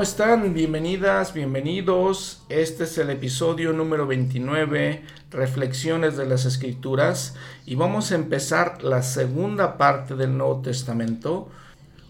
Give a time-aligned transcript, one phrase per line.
[0.00, 0.54] ¿cómo están?
[0.54, 2.40] Bienvenidas, bienvenidos.
[2.48, 7.34] Este es el episodio número 29, Reflexiones de las Escrituras,
[7.66, 11.50] y vamos a empezar la segunda parte del Nuevo Testamento.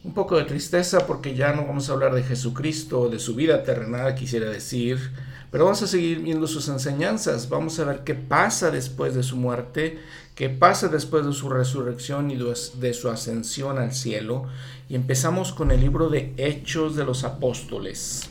[0.05, 3.65] Un poco de tristeza porque ya no vamos a hablar de Jesucristo, de su vida
[3.65, 5.11] terrenal, quisiera decir,
[5.51, 9.37] pero vamos a seguir viendo sus enseñanzas, vamos a ver qué pasa después de su
[9.37, 9.99] muerte,
[10.41, 12.39] qué pasa después de su resurrección y
[12.79, 14.47] de su ascensión al cielo
[14.89, 18.23] y empezamos con el libro de Hechos de los Apóstoles.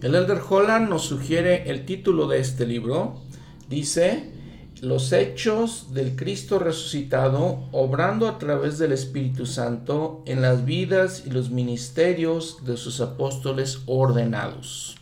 [0.00, 3.20] El Elder Holland nos sugiere el título de este libro.
[3.68, 4.32] Dice,
[4.80, 11.30] los hechos del Cristo resucitado, obrando a través del Espíritu Santo en las vidas y
[11.30, 14.96] los ministerios de sus apóstoles ordenados.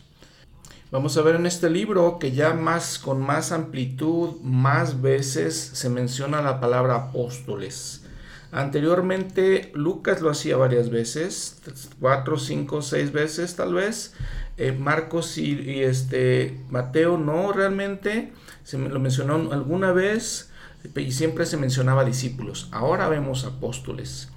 [0.95, 5.89] Vamos a ver en este libro que ya más con más amplitud, más veces se
[5.89, 8.05] menciona la palabra apóstoles.
[8.53, 11.61] Anteriormente Lucas lo hacía varias veces,
[11.99, 14.13] cuatro, cinco, seis veces tal vez.
[14.55, 18.31] Eh, Marcos y, este Mateo no realmente,
[18.63, 20.49] se lo mencionó alguna vez
[20.95, 22.69] y siempre se mencionaba discípulos.
[22.71, 24.29] Ahora vemos apóstoles.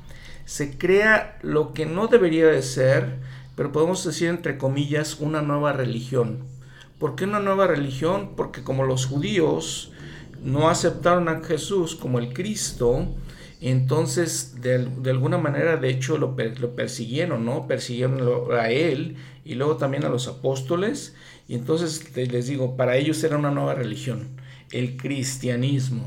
[0.44, 3.20] Se crea lo que no debería de ser,
[3.58, 6.44] pero podemos decir entre comillas una nueva religión.
[7.00, 8.34] ¿Por qué una nueva religión?
[8.36, 9.90] Porque como los judíos
[10.40, 13.16] no aceptaron a Jesús como el Cristo,
[13.60, 17.66] entonces, de, alguna manera, de hecho, lo, lo, persiguieron, ¿no?
[17.66, 21.16] Persiguieron a él y luego también a los apóstoles.
[21.48, 26.04] Y entonces les digo, para ellos era una nueva religión, el cristianismo.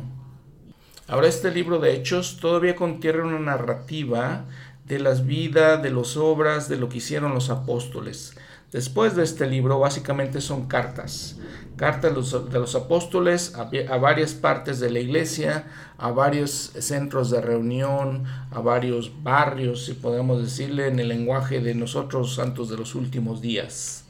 [1.05, 4.45] Ahora este libro de Hechos todavía contiene una narrativa
[4.91, 8.35] de las vidas, de las obras, de lo que hicieron los apóstoles.
[8.73, 11.37] Después de este libro básicamente son cartas,
[11.77, 12.13] cartas
[12.51, 15.63] de los apóstoles a, varias partes de la iglesia,
[15.97, 21.73] a varios centros de reunión, a varios barrios, si podemos decirle en el lenguaje de
[21.73, 24.03] nosotros santos de los últimos días.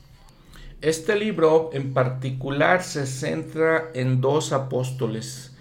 [0.81, 5.52] Este libro en particular se centra en dos apóstoles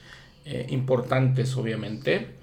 [0.47, 2.40] eh, importantes, obviamente.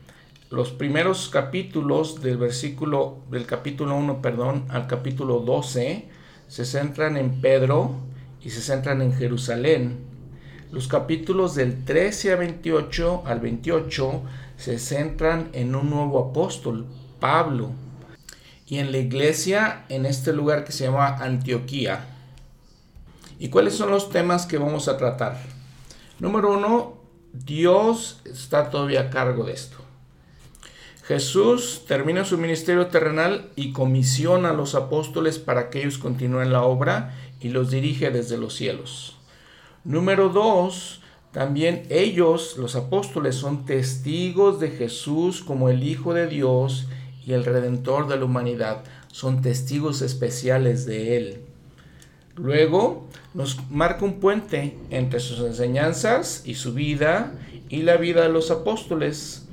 [0.50, 6.08] Los primeros capítulos del versículo del capítulo 1, perdón, al capítulo 12
[6.47, 7.91] se centran en Pedro
[8.41, 9.97] y se centran en Jerusalén.
[10.72, 14.22] Los capítulos del 13 a 28 al 28
[14.56, 16.85] se centran en un nuevo apóstol,
[17.19, 17.72] Pablo,
[18.66, 22.06] y en la iglesia en este lugar que se llama Antioquía.
[23.38, 25.41] ¿Y cuáles son los temas que vamos a tratar?
[26.19, 26.94] Número uno,
[27.34, 29.87] Dios está todavía a cargo de esto.
[31.07, 36.63] Jesús termina su ministerio terrenal y comisiona a los apóstoles para que ellos continúen la
[36.63, 39.16] obra y los dirige desde los cielos.
[39.85, 41.00] Número dos,
[41.31, 46.90] también ellos, los apóstoles, son testigos de Jesús como el Hijo de Dios
[47.25, 48.84] y el Redentor de la humanidad.
[49.09, 51.41] Son testigos especiales de Él.
[52.35, 57.31] Luego nos marca un puente entre sus enseñanzas y su vida
[57.69, 59.47] y la vida de los apóstoles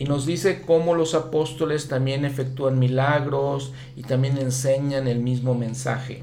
[0.00, 6.22] y nos dice cómo los apóstoles también efectúan milagros y también enseñan el mismo mensaje.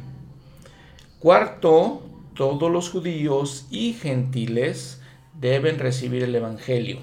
[1.19, 2.01] Cuarto,
[2.33, 4.99] todos los judíos y gentiles
[5.39, 6.97] deben recibir el Evangelio.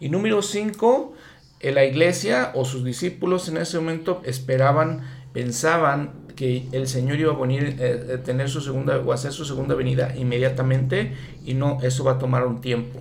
[0.00, 1.12] Y número cinco,
[1.62, 7.38] la iglesia o sus discípulos en ese momento esperaban, pensaban que el Señor iba a
[7.38, 11.12] venir eh, eh, tener su segunda o hacer su segunda venida inmediatamente
[11.44, 12.98] y no, eso va a tomar un tiempo.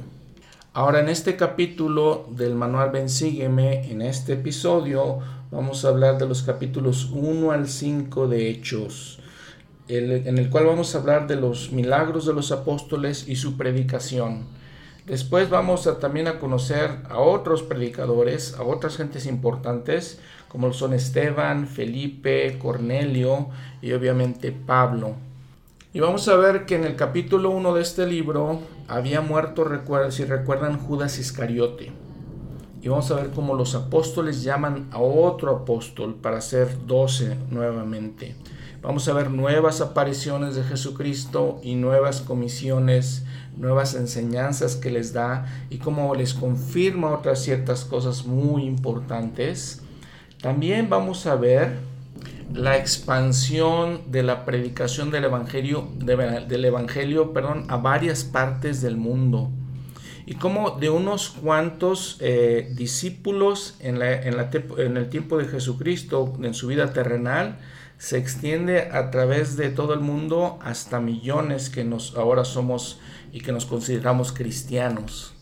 [0.77, 5.19] Ahora en este capítulo del manual Ven Sígueme, en este episodio
[5.49, 9.21] vamos a hablar de los capítulos 1 al 5 de Hechos,
[9.87, 14.47] en el cual vamos a hablar de los milagros de los apóstoles y su predicación.
[15.05, 20.19] Después vamos a, también a conocer a otros predicadores, a otras gentes importantes,
[20.49, 23.47] como son Esteban, Felipe, Cornelio
[23.81, 25.13] y obviamente Pablo.
[25.93, 29.65] Y vamos a ver que en el capítulo 1 de este libro había muerto,
[30.11, 31.91] si recuerdan, Judas Iscariote.
[32.81, 38.35] Y vamos a ver cómo los apóstoles llaman a otro apóstol para ser doce nuevamente.
[38.83, 43.25] Vamos a ver nuevas apariciones de Jesucristo y nuevas comisiones,
[43.57, 49.81] nuevas enseñanzas que les da y cómo les confirma otras ciertas cosas muy importantes.
[50.39, 51.79] También vamos a ver
[52.53, 59.51] la expansión de la predicación del evangelio, del evangelio perdón, a varias partes del mundo.
[60.25, 66.67] Y como de unos cuantos eh, discípulos en, en el tiempo de Jesucristo, en su
[66.67, 67.59] vida terrenal,
[67.97, 72.99] se extiende a través de todo el mundo hasta millones que nos ahora somos
[73.31, 75.34] y que nos consideramos cristianos.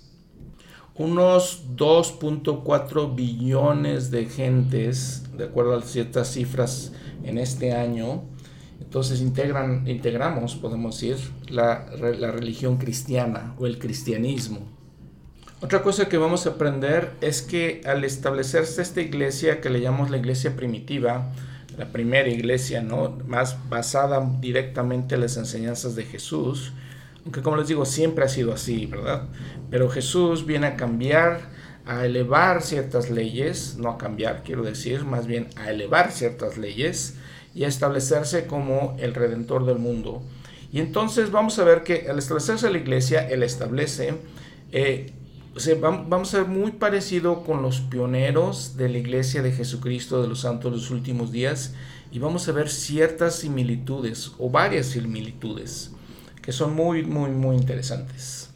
[0.95, 6.91] Unos 2.4 billones de gentes, de acuerdo a ciertas cifras
[7.23, 8.23] en este año.
[8.79, 11.17] Entonces integran, integramos, podemos decir,
[11.49, 14.59] la, la religión cristiana o el cristianismo.
[15.61, 20.11] Otra cosa que vamos a aprender es que al establecerse esta iglesia que le llamamos
[20.11, 21.31] la iglesia primitiva,
[21.77, 23.17] la primera iglesia, ¿no?
[23.25, 26.73] Más basada directamente en las enseñanzas de Jesús,
[27.23, 29.27] aunque como les digo, siempre ha sido así, ¿verdad?
[29.69, 31.49] Pero Jesús viene a cambiar,
[31.85, 37.15] a elevar ciertas leyes, no a cambiar, quiero decir, más bien a elevar ciertas leyes
[37.55, 40.21] y a establecerse como el redentor del mundo.
[40.71, 44.15] Y entonces vamos a ver que al establecerse la iglesia, Él establece,
[44.71, 45.13] eh,
[45.79, 50.41] vamos a ver muy parecido con los pioneros de la iglesia de Jesucristo de los
[50.41, 51.75] santos de los últimos días
[52.11, 55.91] y vamos a ver ciertas similitudes o varias similitudes
[56.43, 58.49] que son muy, muy, muy interesantes.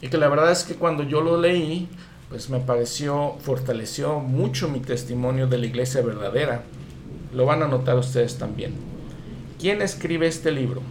[0.00, 1.88] Y que la verdad es que cuando yo lo leí,
[2.28, 6.64] pues me pareció, fortaleció mucho mi testimonio de la iglesia verdadera.
[7.32, 8.74] Lo van a notar ustedes también.
[9.60, 10.82] ¿Quién escribe este libro?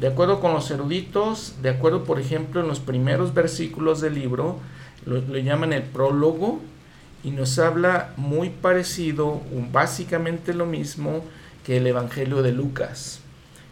[0.00, 4.58] De acuerdo con los eruditos, de acuerdo por ejemplo en los primeros versículos del libro,
[5.06, 6.60] lo, llaman el prólogo
[7.24, 9.40] y nos habla muy parecido,
[9.72, 11.24] básicamente lo mismo
[11.64, 13.20] que el Evangelio de Lucas.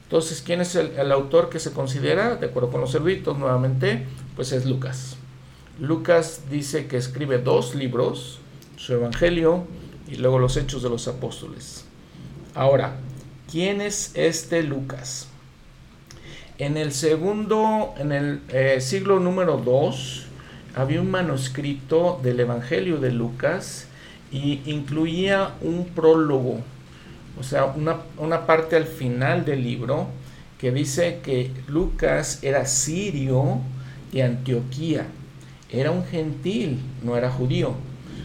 [0.04, 2.36] Entonces, ¿quién es el, autor que se considera?
[2.36, 4.06] De acuerdo con los eruditos, nuevamente,
[4.36, 5.16] pues es Lucas.
[5.80, 8.38] Lucas dice que escribe dos libros,
[8.76, 9.64] su Evangelio
[10.06, 11.84] y luego los Hechos de los Apóstoles.
[12.54, 12.96] Ahora,
[13.50, 15.28] ¿quién es este Lucas?
[16.58, 20.26] En el segundo, en el eh, siglo número 2,
[20.76, 23.88] había un manuscrito del Evangelio de Lucas
[24.30, 26.60] y incluía un prólogo
[27.38, 27.74] o sea,
[28.18, 30.06] una, parte al final del libro
[30.58, 33.58] que dice que Lucas era sirio
[34.12, 35.06] de Antioquía,
[35.70, 37.74] era un gentil, no era judío.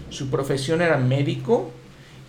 [0.09, 1.71] Su profesión era médico,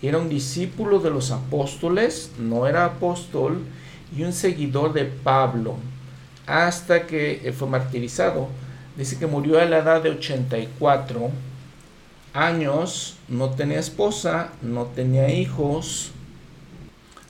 [0.00, 3.58] era un discípulo de los apóstoles, no era apóstol,
[4.16, 5.76] y un seguidor de Pablo,
[6.46, 8.48] hasta que fue martirizado.
[8.96, 11.30] Dice que murió a la edad de 84
[12.32, 16.12] años, no tenía esposa, no tenía hijos,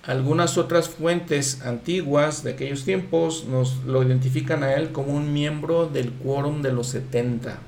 [0.04, 5.86] algunas otras fuentes antiguas de aquellos tiempos nos lo identifican a él como un miembro
[5.86, 7.58] del quórum de los 70.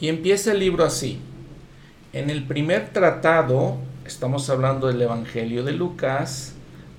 [0.00, 1.18] Y empieza el libro así.
[2.12, 6.54] En el primer tratado, estamos hablando del Evangelio de Lucas,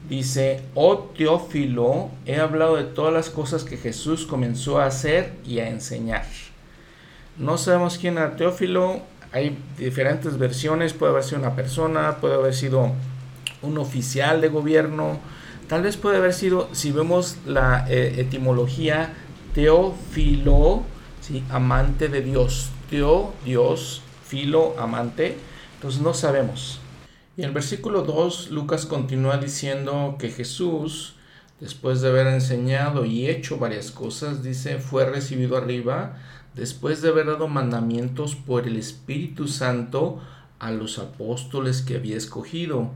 [0.09, 5.59] dice, oh Teófilo, he hablado de todas las cosas que Jesús comenzó a hacer y
[5.59, 6.25] a enseñar.
[7.37, 9.01] No sabemos quién era Teófilo,
[9.31, 12.91] hay diferentes versiones, puede haber sido una persona, puede haber sido
[13.65, 15.19] un oficial de gobierno,
[15.67, 19.13] tal vez puede haber sido, si vemos la eh, etimología,
[19.53, 20.83] teófilo,
[21.21, 21.43] ¿sí?
[21.49, 25.37] amante de Dios, teo, Dios, filo, amante,
[25.75, 26.79] entonces no sabemos.
[27.37, 31.15] Y en el versículo 2, Lucas continúa diciendo que Jesús,
[31.59, 36.17] después de haber enseñado y hecho varias cosas, dice, fue recibido arriba,
[36.53, 40.21] después de haber dado mandamientos por el Espíritu Santo
[40.59, 42.91] a los apóstoles que había escogido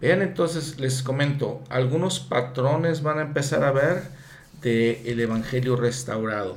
[0.00, 4.02] Vean entonces, les comento, algunos patrones van a empezar a ver
[4.62, 6.56] del el Evangelio restaurado,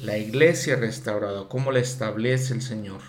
[0.00, 3.00] la iglesia restaurada, cómo la establece el Señor.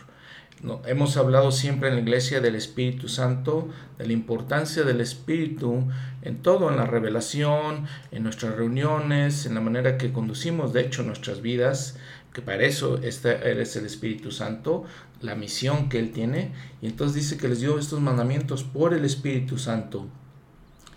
[0.61, 5.87] No, hemos hablado siempre en la iglesia del Espíritu Santo, de la importancia del Espíritu
[6.21, 11.03] en todo, en la revelación, en nuestras reuniones, en la manera que conducimos, de hecho,
[11.03, 11.95] nuestras vidas,
[12.33, 14.85] que para eso es el Espíritu Santo,
[15.21, 16.51] la misión que Él tiene.
[16.81, 20.07] Y entonces dice que les dio estos mandamientos por el Espíritu Santo.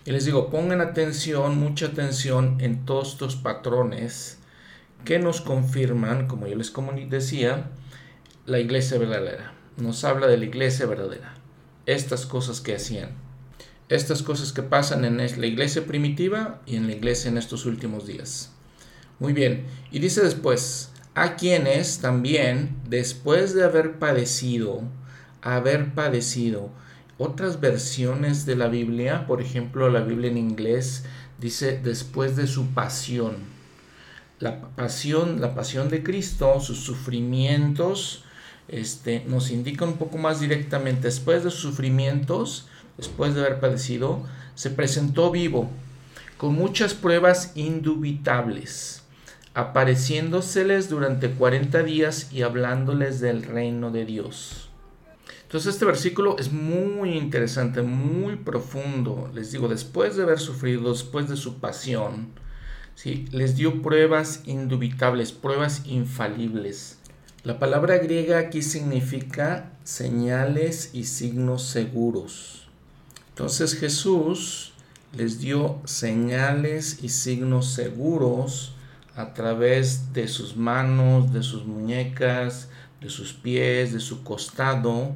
[0.05, 4.37] Y les digo, pongan atención, mucha atención en todos estos patrones
[5.05, 6.73] que nos confirman, como yo les
[7.09, 7.69] decía,
[8.45, 9.53] la iglesia verdadera.
[9.77, 11.33] Nos habla de la iglesia verdadera.
[11.85, 13.11] Estas cosas que hacían.
[13.89, 18.05] Estas cosas que pasan en la iglesia primitiva y en la iglesia en estos últimos
[18.05, 18.51] días.
[19.19, 19.65] Muy bien.
[19.91, 24.81] Y dice después, a quienes también, después de haber padecido,
[25.41, 26.71] haber padecido,
[27.19, 31.05] otras versiones de la Biblia, por ejemplo la Biblia en inglés,
[31.39, 33.37] dice después de su pasión.
[34.39, 38.25] La pasión, la pasión de Cristo, sus sufrimientos,
[38.67, 42.67] este, nos indica un poco más directamente, después de sus sufrimientos,
[42.97, 44.23] después de haber padecido,
[44.55, 45.69] se presentó vivo,
[46.37, 49.02] con muchas pruebas indubitables
[49.53, 54.69] apareciéndoseles durante 40 días y hablándoles del reino de Dios.
[55.43, 59.29] Entonces este versículo es muy interesante, muy profundo.
[59.35, 62.29] Les digo, después de haber sufrido, después de su pasión,
[62.95, 63.27] ¿sí?
[63.31, 66.97] les dio pruebas indubitables, pruebas infalibles.
[67.43, 72.67] La palabra griega aquí significa señales y signos seguros.
[73.29, 74.73] Entonces Jesús
[75.15, 78.73] les dio señales y signos seguros
[79.15, 82.69] a través de sus manos, de sus muñecas,
[83.01, 85.15] de sus pies, de su costado,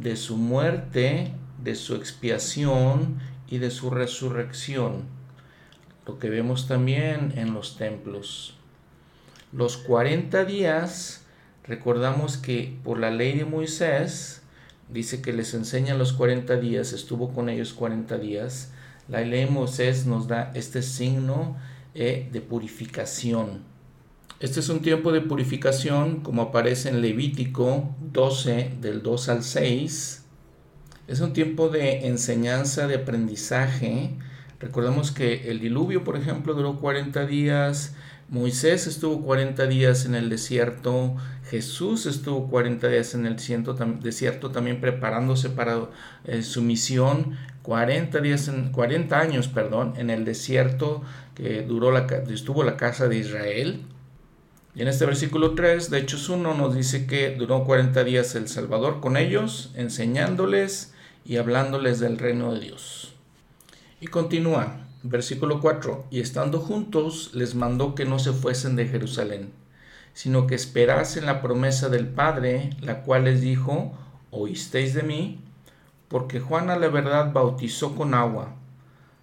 [0.00, 1.32] de su muerte,
[1.62, 3.18] de su expiación
[3.48, 5.04] y de su resurrección.
[6.06, 8.54] Lo que vemos también en los templos.
[9.52, 11.24] Los 40 días,
[11.64, 14.42] recordamos que por la ley de Moisés,
[14.88, 18.72] dice que les enseña los 40 días, estuvo con ellos 40 días.
[19.08, 21.56] La ley de Moisés nos da este signo
[21.94, 23.60] eh, de purificación.
[24.40, 30.24] Este es un tiempo de purificación como aparece en Levítico 12 del 2 al 6.
[31.06, 34.10] Es un tiempo de enseñanza, de aprendizaje.
[34.58, 37.94] Recordemos que el diluvio, por ejemplo, duró 40 días.
[38.28, 41.16] Moisés estuvo 40 días en el desierto.
[41.50, 45.90] Jesús estuvo 40 días en el desierto también preparándose para
[46.24, 47.36] eh, su misión.
[47.62, 51.02] 40 días en, 40 años, perdón, en el desierto
[51.34, 53.82] que duró la, estuvo la casa de Israel.
[54.74, 58.48] Y en este versículo 3 de Hechos 1 nos dice que duró 40 días el
[58.48, 63.14] Salvador con ellos, enseñándoles y hablándoles del reino de Dios.
[64.00, 69.52] Y continúa, versículo 4, y estando juntos les mandó que no se fuesen de Jerusalén,
[70.14, 73.92] sino que esperasen la promesa del Padre, la cual les dijo,
[74.30, 75.40] oísteis de mí,
[76.12, 78.54] porque Juan la verdad bautizó con agua,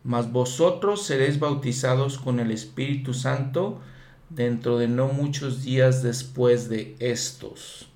[0.03, 3.79] mas vosotros seréis bautizados con el Espíritu Santo,
[4.29, 7.87] dentro de no muchos días después de estos.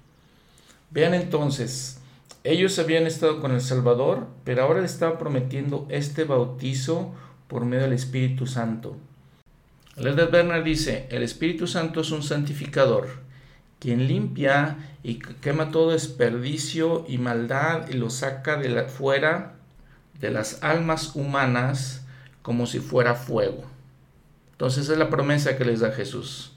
[0.92, 2.02] Vean entonces,
[2.44, 7.16] ellos habían estado con el Salvador, pero ahora le estaba prometiendo este bautizo
[7.48, 8.96] por medio del Espíritu Santo.
[9.96, 13.08] Leonard Bernard dice, el Espíritu Santo es un santificador,
[13.84, 19.56] quien limpia y quema todo desperdicio y maldad y lo saca de la, fuera
[20.22, 22.06] de las almas humanas
[22.42, 23.66] como si fuera fuego.
[24.54, 26.54] Entonces es la promesa que les da Jesús.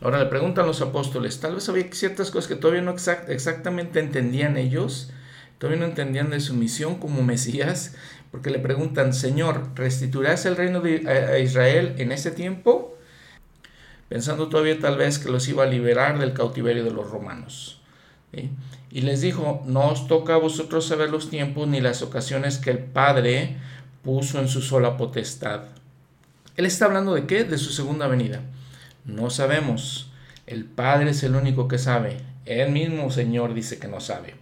[0.00, 2.94] Ahora le preguntan los apóstoles, tal vez había ciertas cosas que todavía no
[3.26, 5.10] exactamente entendían ellos,
[5.58, 7.96] todavía no entendían de su misión como Mesías,
[8.30, 12.93] porque le preguntan, Señor, ¿restituirás el reino de Israel en ese tiempo?
[14.14, 17.80] Pensando todavía tal vez que los iba a liberar del cautiverio de los romanos.
[18.90, 22.70] Y les dijo, no os toca a vosotros saber los tiempos ni las ocasiones que
[22.70, 23.56] el Padre
[24.04, 25.62] puso en su sola potestad
[26.56, 27.44] él está hablando de qué?
[27.44, 28.42] De su segunda venida.
[29.04, 30.10] No sabemos.
[30.46, 32.18] El Padre es el único que sabe.
[32.44, 34.34] Él mismo, Señor, dice que no sabe.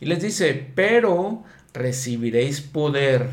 [0.00, 1.42] Y les dice, pero
[1.74, 3.28] recibiréis poder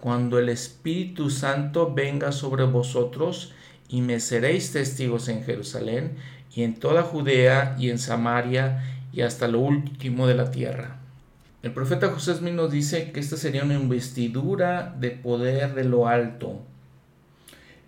[0.00, 3.52] cuando el Espíritu Santo venga sobre vosotros
[3.88, 6.16] y me seréis testigos en Jerusalén
[6.54, 10.98] y en toda Judea y en Samaria y hasta lo último de la tierra.
[11.62, 16.06] El profeta José Smith nos dice que esta sería una investidura de poder de lo
[16.06, 16.62] alto.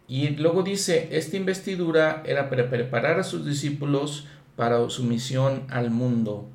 [0.09, 4.27] Y luego dice, esta investidura era para preparar a sus discípulos
[4.57, 6.49] para su misión al mundo.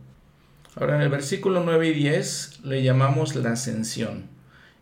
[0.75, 4.25] Ahora en el versículo 9 y 10 le llamamos la ascensión,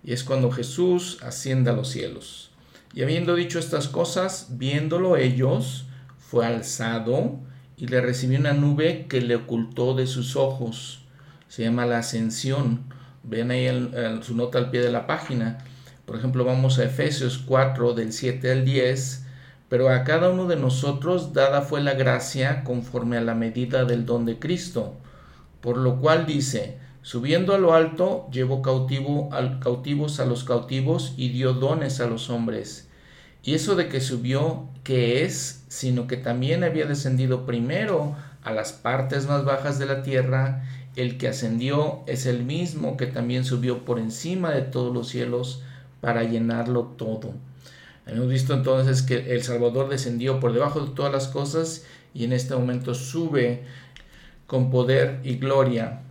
[0.04, 2.53] y es cuando Jesús asciende a los cielos.
[2.94, 5.86] Y habiendo dicho estas cosas, viéndolo ellos,
[6.18, 7.40] fue alzado
[7.76, 11.04] y le recibió una nube que le ocultó de sus ojos.
[11.48, 12.84] Se llama la ascensión.
[13.24, 13.68] Ven ahí
[14.22, 15.60] su nota al pie de la página.
[16.06, 19.26] Por ejemplo, vamos a Efesios 4 del 7 al 10.
[19.70, 24.06] Pero a cada uno de nosotros dada fue la gracia conforme a la medida del
[24.06, 24.98] don de Cristo.
[25.62, 29.30] Por lo cual dice, subiendo a lo alto, llevó cautivo,
[29.62, 32.90] cautivos a los cautivos y dio dones a los hombres.
[33.44, 35.66] Y eso de que subió, ¿qué es?
[35.68, 40.64] Sino que también había descendido primero a las partes más bajas de la tierra.
[40.96, 45.62] El que ascendió es el mismo que también subió por encima de todos los cielos
[46.00, 47.34] para llenarlo todo.
[48.06, 52.34] Hemos visto entonces que el Salvador descendió por debajo de todas las cosas y en
[52.34, 53.64] este momento sube
[54.48, 56.02] con poder y gloria.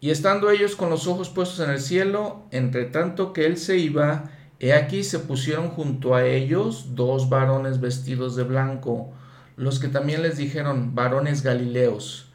[0.00, 3.78] Y estando ellos con los ojos puestos en el cielo, entre tanto que él se
[3.78, 9.12] iba, he aquí se pusieron junto a ellos dos varones vestidos de blanco,
[9.56, 12.28] los que también les dijeron, varones galileos,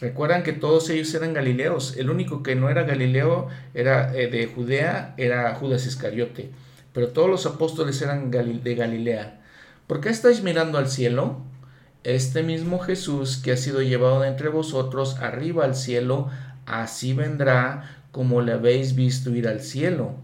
[0.00, 1.96] Recuerdan que todos ellos eran galileos.
[1.96, 6.50] El único que no era galileo era eh, de Judea era Judas Iscariote.
[6.92, 9.40] Pero todos los apóstoles eran de Galilea.
[9.86, 11.38] ¿Por qué estáis mirando al cielo?
[12.02, 16.28] Este mismo Jesús que ha sido llevado de entre vosotros arriba al cielo,
[16.66, 20.14] así vendrá como le habéis visto ir al cielo.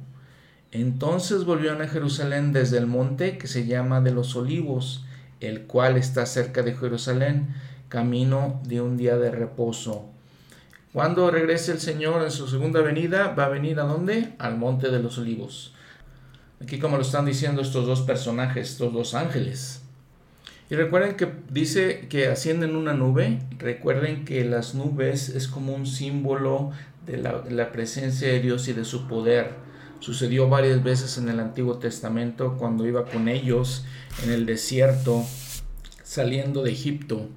[0.73, 5.05] Entonces volvieron a Jerusalén desde el monte que se llama de los olivos,
[5.41, 7.55] el cual está cerca de Jerusalén
[7.89, 10.09] camino de un día de reposo.
[10.93, 14.35] Cuando regrese el Señor en su segunda venida, va a venir a dónde?
[14.39, 15.75] Al monte de los olivos.
[16.63, 19.80] Aquí como lo están diciendo estos dos personajes, estos dos ángeles.
[20.71, 23.41] Y recuerden que dice que ascienden una nube.
[23.59, 26.71] Recuerden que las nubes es como un símbolo
[27.07, 29.55] de la, presencia de Dios y de su poder.
[29.99, 33.85] Sucedió varias veces en el Antiguo Testamento cuando iba con ellos
[34.25, 35.25] en el desierto
[36.05, 37.29] saliendo de Egipto.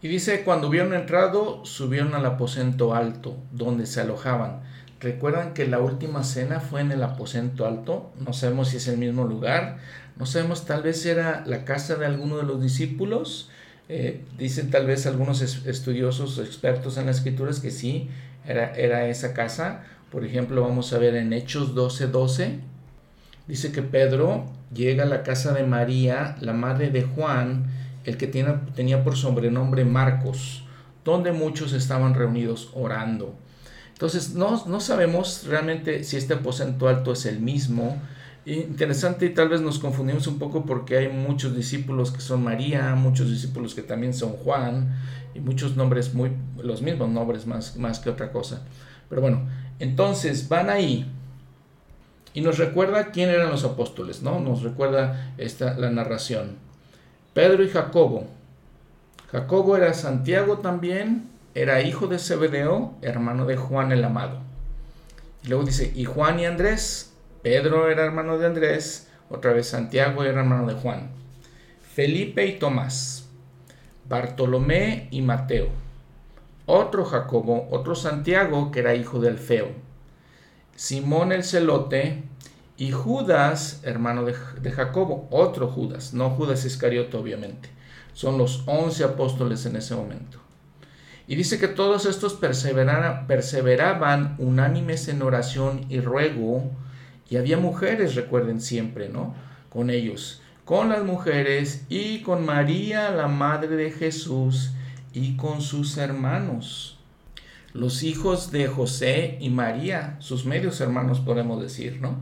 [0.00, 4.62] Y dice, cuando hubieron entrado, subieron al aposento alto, donde se alojaban.
[5.00, 8.98] Recuerdan que la última cena fue en el aposento alto, no sabemos si es el
[8.98, 9.78] mismo lugar,
[10.18, 13.50] no sabemos, tal vez era la casa de alguno de los discípulos.
[13.88, 18.08] Eh, dicen tal vez algunos estudiosos expertos en las escrituras que sí,
[18.46, 19.84] era, era esa casa.
[20.10, 22.60] Por ejemplo, vamos a ver en Hechos 12:12, 12,
[23.46, 27.66] dice que Pedro llega a la casa de María, la madre de Juan,
[28.04, 30.64] el que tenía por sobrenombre Marcos,
[31.04, 33.34] donde muchos estaban reunidos orando.
[33.92, 38.00] Entonces, no, no sabemos realmente si este aposento alto es el mismo.
[38.48, 42.94] Interesante y tal vez nos confundimos un poco porque hay muchos discípulos que son María,
[42.94, 44.96] muchos discípulos que también son Juan
[45.34, 48.62] y muchos nombres muy los mismos nombres más, más que otra cosa.
[49.10, 49.46] Pero bueno,
[49.80, 51.06] entonces van ahí
[52.32, 54.40] y nos recuerda quién eran los apóstoles, ¿no?
[54.40, 56.56] Nos recuerda esta la narración.
[57.34, 58.28] Pedro y Jacobo.
[59.30, 64.38] Jacobo era Santiago también, era hijo de Zebedeo, hermano de Juan el amado.
[65.44, 67.07] Y luego dice, y Juan y Andrés.
[67.48, 71.08] Pedro era hermano de Andrés, otra vez Santiago era hermano de Juan.
[71.94, 73.26] Felipe y Tomás.
[74.06, 75.70] Bartolomé y Mateo.
[76.66, 79.68] Otro Jacobo, otro Santiago, que era hijo del Feo.
[80.76, 82.22] Simón el celote,
[82.76, 84.34] y Judas, hermano de,
[84.70, 87.70] Jacobo, otro Judas, no Judas Iscariote obviamente.
[88.12, 90.38] Son los once apóstoles en ese momento.
[91.26, 96.70] Y dice que todos estos perseveraban unánimes en oración y ruego,
[97.28, 99.34] y había mujeres, recuerden siempre, ¿no?
[99.68, 104.72] Con ellos, con las mujeres y con María, la madre de Jesús,
[105.12, 106.98] y con sus hermanos,
[107.72, 112.16] los hijos de José y María, sus medios hermanos podemos decir, ¿no?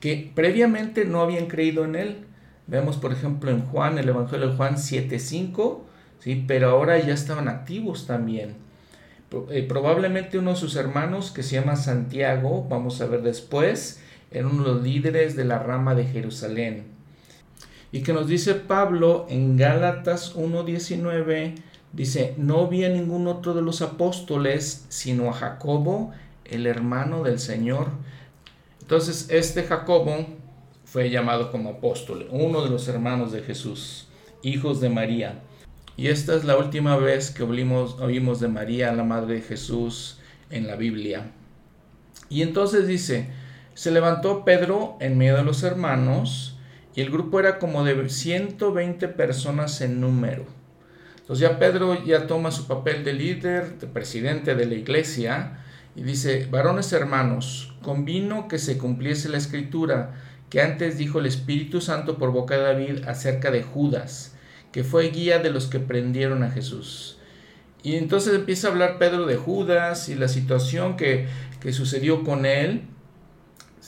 [0.00, 2.18] que previamente no habían creído en él.
[2.66, 5.80] Vemos, por ejemplo, en Juan, el Evangelio de Juan 7.5,
[6.20, 6.44] ¿sí?
[6.46, 8.56] pero ahora ya estaban activos también.
[9.50, 14.46] Eh, probablemente uno de sus hermanos, que se llama Santiago, vamos a ver después, era
[14.46, 16.84] uno de los líderes de la rama de Jerusalén.
[17.92, 21.54] Y que nos dice Pablo en Gálatas 1.19,
[21.92, 26.12] dice, no vi a ningún otro de los apóstoles, sino a Jacobo,
[26.44, 27.88] el hermano del Señor,
[28.88, 30.24] entonces, este Jacobo
[30.86, 34.08] fue llamado como apóstol, uno de los hermanos de Jesús,
[34.42, 35.42] hijos de María.
[35.98, 40.20] Y esta es la última vez que oímos, oímos de María, la madre de Jesús,
[40.48, 41.32] en la Biblia.
[42.30, 43.28] Y entonces dice,
[43.78, 46.58] se levantó Pedro en medio de los hermanos,
[46.96, 50.46] y el grupo era como de 120 personas en número.
[51.20, 55.60] Entonces ya Pedro ya toma su papel de líder, de presidente de la iglesia,
[55.94, 60.10] y dice, varones hermanos, convino que se cumpliese la escritura
[60.50, 64.34] que antes dijo el Espíritu Santo por boca de David acerca de Judas,
[64.72, 67.20] que fue guía de los que prendieron a Jesús.
[67.84, 71.28] Y entonces empieza a hablar Pedro de Judas y la situación que,
[71.60, 72.88] que sucedió con él.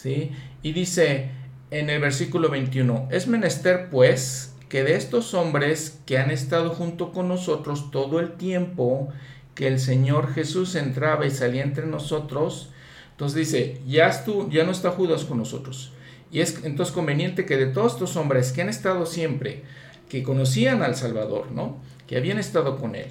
[0.00, 0.32] ¿Sí?
[0.62, 1.30] Y dice
[1.70, 7.12] en el versículo 21, es menester pues que de estos hombres que han estado junto
[7.12, 9.08] con nosotros todo el tiempo
[9.54, 12.70] que el Señor Jesús entraba y salía entre nosotros,
[13.12, 14.10] entonces dice, ya,
[14.50, 15.92] ya no está Judas con nosotros.
[16.32, 19.64] Y es entonces conveniente que de todos estos hombres que han estado siempre,
[20.08, 21.78] que conocían al Salvador, ¿no?
[22.06, 23.08] Que habían estado con él.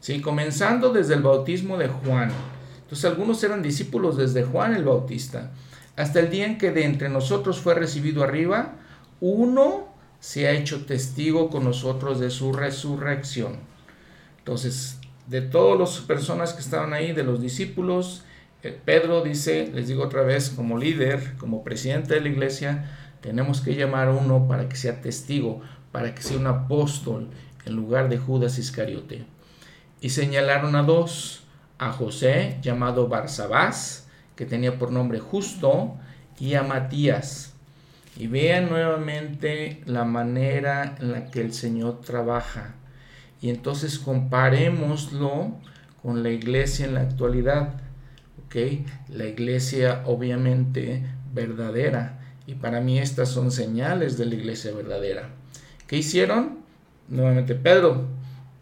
[0.00, 0.20] ¿sí?
[0.20, 2.30] Comenzando desde el bautismo de Juan.
[2.82, 5.52] Entonces algunos eran discípulos desde Juan el Bautista.
[5.96, 8.76] Hasta el día en que de entre nosotros fue recibido arriba,
[9.20, 13.58] uno se ha hecho testigo con nosotros de su resurrección.
[14.38, 18.24] Entonces, de todas las personas que estaban ahí, de los discípulos,
[18.62, 23.60] eh, Pedro dice, les digo otra vez, como líder, como presidente de la iglesia, tenemos
[23.60, 25.60] que llamar a uno para que sea testigo,
[25.92, 27.28] para que sea un apóstol
[27.64, 29.24] en lugar de Judas Iscariote.
[30.00, 31.44] Y señalaron a dos,
[31.78, 34.03] a José, llamado Barsabás,
[34.36, 35.96] que tenía por nombre justo,
[36.38, 37.54] y a Matías.
[38.16, 42.74] Y vean nuevamente la manera en la que el Señor trabaja
[43.44, 45.52] y entonces comparémoslo
[46.02, 47.74] con la iglesia en la actualidad.
[49.08, 52.20] La iglesia obviamente verdadera.
[52.46, 55.28] Y para mí estas son señales de la iglesia verdadera.
[55.86, 56.60] ¿Qué hicieron?
[57.08, 58.06] Nuevamente, Pedro,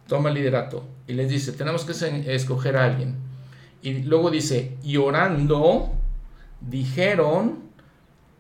[0.09, 0.85] toma el liderato.
[1.07, 1.93] y les dice, tenemos que
[2.35, 3.17] escoger a alguien.
[3.83, 5.93] Y luego dice, y orando,
[6.61, 7.59] dijeron,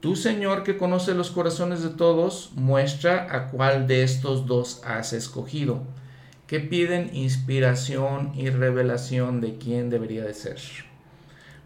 [0.00, 5.12] tú Señor que conoce los corazones de todos, muestra a cuál de estos dos has
[5.12, 5.82] escogido.
[6.46, 10.58] Que piden inspiración y revelación de quién debería de ser.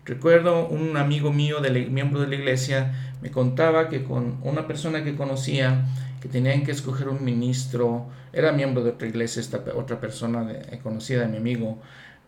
[0.07, 1.59] Recuerdo un amigo mío,
[1.91, 5.85] miembro de la iglesia, me contaba que con una persona que conocía,
[6.21, 10.47] que tenían que escoger un ministro, era miembro de otra iglesia, esta otra persona
[10.85, 11.79] conocida de mi amigo,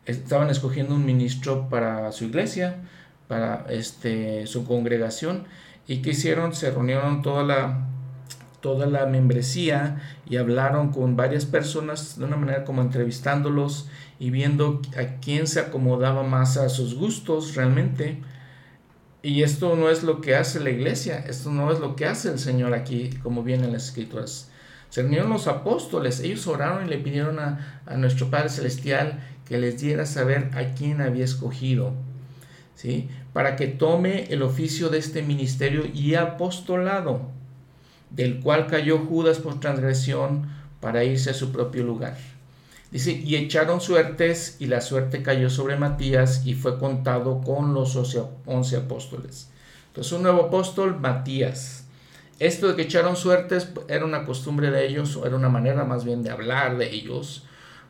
[0.08, 2.76] estaban escogiendo un ministro para su iglesia,
[3.28, 5.44] para este, su congregación,
[5.86, 7.86] y que hicieron, se reunieron toda la,
[8.60, 14.80] toda la membresía y hablaron con varias personas de una manera como entrevistándolos y viendo
[14.96, 18.20] a quién se acomodaba más a sus gustos realmente.
[19.22, 22.30] Y esto no es lo que hace la iglesia, esto no es lo que hace
[22.30, 24.50] el Señor aquí, como viene en las escrituras.
[24.90, 29.58] Se reunieron los apóstoles, ellos oraron y le pidieron a, a nuestro Padre Celestial que
[29.58, 31.94] les diera saber a quién había escogido,
[32.74, 33.08] ¿sí?
[33.32, 37.22] Para que tome el oficio de este ministerio y apostolado,
[38.10, 40.48] del cual cayó Judas por transgresión
[40.80, 42.16] para irse a su propio lugar.
[42.90, 47.96] Dice, y echaron suertes y la suerte cayó sobre Matías y fue contado con los
[48.46, 49.50] once apóstoles.
[49.88, 51.84] Entonces un nuevo apóstol, Matías.
[52.38, 56.04] Esto de que echaron suertes era una costumbre de ellos, o era una manera más
[56.04, 57.44] bien de hablar de ellos.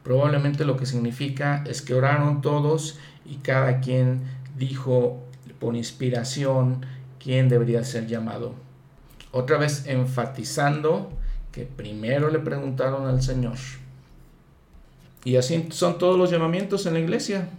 [0.08, 4.22] Probablemente lo que significa es que oraron todos y cada quien
[4.56, 5.22] dijo
[5.60, 6.86] por inspiración
[7.22, 8.54] quién debería ser llamado.
[9.32, 11.10] Otra vez enfatizando
[11.52, 13.58] que primero le preguntaron al Señor.
[15.24, 17.50] Y así son todos los llamamientos en la iglesia.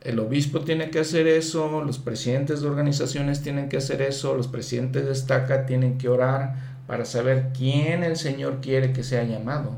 [0.00, 4.48] El obispo tiene que hacer eso, los presidentes de organizaciones tienen que hacer eso, los
[4.48, 6.54] presidentes de estaca tienen que orar
[6.86, 9.74] para saber quién el Señor quiere que sea llamado.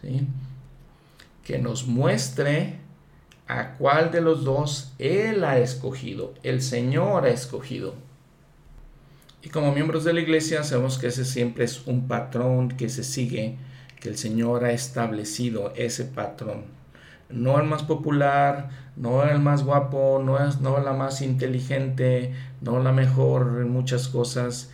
[0.00, 0.26] ¿sí?
[1.46, 2.80] Que nos muestre
[3.46, 7.94] a cuál de los dos Él ha escogido, el Señor ha escogido.
[9.42, 13.04] Y como miembros de la iglesia sabemos que ese siempre es un patrón que se
[13.04, 13.56] sigue,
[14.00, 16.76] que el Señor ha establecido ese patrón
[17.28, 22.82] no el más popular, no el más guapo, no es no la más inteligente, no
[22.82, 24.70] la mejor en muchas cosas,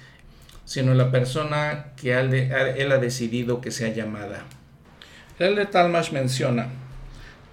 [0.64, 4.44] sino la persona que él ha decidido que sea llamada.
[5.42, 6.68] El de Talmash menciona,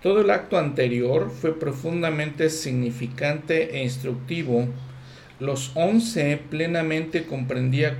[0.03, 4.67] todo el acto anterior fue profundamente significante e instructivo.
[5.39, 7.99] Los once plenamente comprendían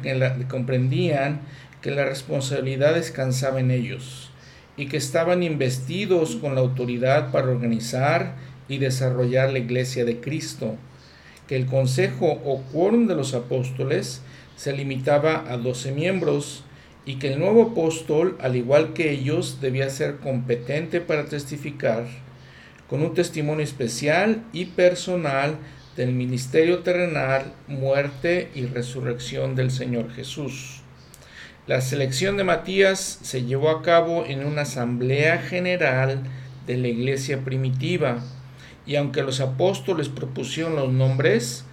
[1.82, 4.30] que la responsabilidad descansaba en ellos
[4.78, 8.36] y que estaban investidos con la autoridad para organizar
[8.68, 10.76] y desarrollar la iglesia de Cristo,
[11.48, 14.22] que el consejo o quórum de los apóstoles
[14.56, 16.64] se limitaba a doce miembros
[17.10, 22.06] y que el nuevo apóstol, al igual que ellos, debía ser competente para testificar
[22.88, 25.58] con un testimonio especial y personal
[25.98, 30.84] del ministerio terrenal, muerte y resurrección del Señor Jesús.
[31.66, 36.22] La selección de Matías se llevó a cabo en una asamblea general
[36.68, 38.20] de la iglesia primitiva
[38.86, 41.66] y aunque los apóstoles propusieron los nombres,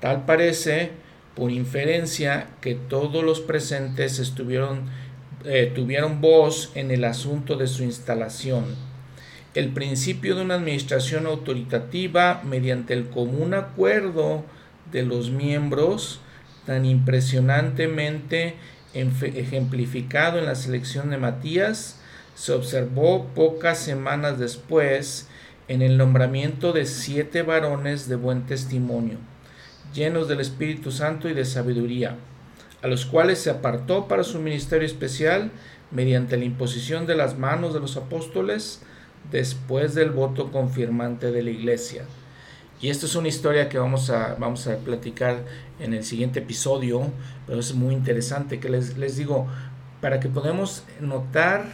[0.00, 0.90] tal parece
[1.34, 4.82] por inferencia que todos los presentes estuvieron,
[5.44, 8.64] eh, tuvieron voz en el asunto de su instalación.
[9.54, 14.44] El principio de una administración autoritativa mediante el común acuerdo
[14.92, 16.20] de los miembros
[16.66, 18.54] tan impresionantemente
[18.94, 21.98] ejemplificado en la selección de Matías,
[22.34, 25.28] se observó pocas semanas después
[25.68, 29.18] en el nombramiento de siete varones de buen testimonio,
[29.94, 32.16] llenos del Espíritu Santo y de sabiduría,
[32.82, 35.50] a los cuales se apartó para su ministerio especial
[35.90, 38.82] mediante la imposición de las manos de los apóstoles
[39.30, 42.04] después del voto confirmante de la iglesia.
[42.80, 45.44] Y esta es una historia que vamos a, vamos a platicar
[45.80, 47.12] en el siguiente episodio,
[47.46, 49.46] pero es muy interesante que les, les digo,
[50.00, 51.66] para que podamos notar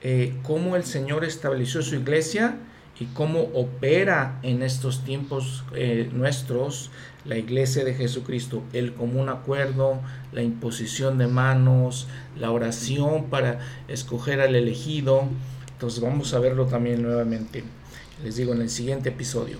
[0.00, 2.56] eh, cómo el Señor estableció su iglesia
[3.00, 6.90] y cómo opera en estos tiempos eh, nuestros
[7.24, 10.00] la iglesia de Jesucristo, el común acuerdo,
[10.32, 12.06] la imposición de manos,
[12.38, 15.24] la oración para escoger al elegido.
[15.72, 17.64] Entonces vamos a verlo también nuevamente,
[18.22, 19.56] les digo, en el siguiente episodio.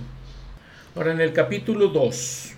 [0.95, 2.53] Ahora en el capítulo 2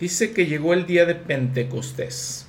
[0.00, 2.46] dice que llegó el día de Pentecostés.